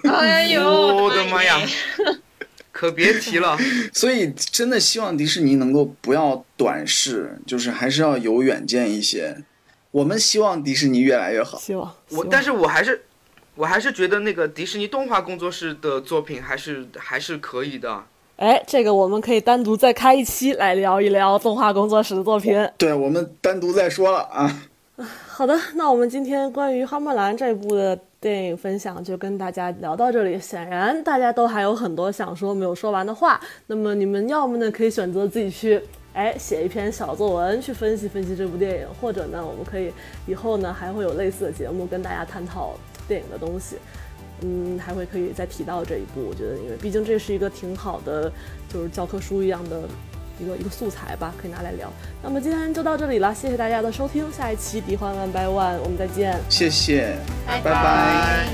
[0.09, 0.63] 哎呦，
[0.97, 1.61] 我的妈呀！
[2.75, 3.57] 可别提了，
[3.95, 9.37] 所以真的希望迪士尼能够不要短视，就是还是要有远见一些。
[9.93, 11.57] 我们希望迪士尼越来越好。
[11.57, 13.05] 希望我，但是我还是，
[13.55, 18.05] 我还是觉得那个迪士尼动画工作室的作品还是还是可以的。
[18.37, 22.69] 哎，这个我们可以单独再开一期来聊一聊动画工作室的作品。
[22.77, 24.63] 对，我们单独再说了啊。
[25.27, 27.99] 好的，那我们今天关于花木兰这部的。
[28.25, 33.39] 电影分享就跟大家聊到这里，显然大家都还有很多想说没有说完的话。
[33.67, 35.79] 那么你们要么呢可以选择自己去，
[36.15, 39.93] 哎写一篇小作文去分析分析这部电影，或者呢我们可以
[40.27, 42.73] 以后呢还会有类似的节目跟大家探讨
[43.07, 43.77] 电影的东西。
[44.41, 48.33] 嗯，还会可以再提到这一部，我觉得因为毕竟这是一个挺好的，
[48.73, 49.83] 就是教科书一样的。
[50.39, 51.93] 一个一个素材吧，可以拿来聊。
[52.23, 56.39] 那么今天就到这里了，谢谢大家的收听，下一期《敌幻 One by One》，我们再见。
[56.49, 57.17] 谢谢，
[57.47, 58.47] 拜拜。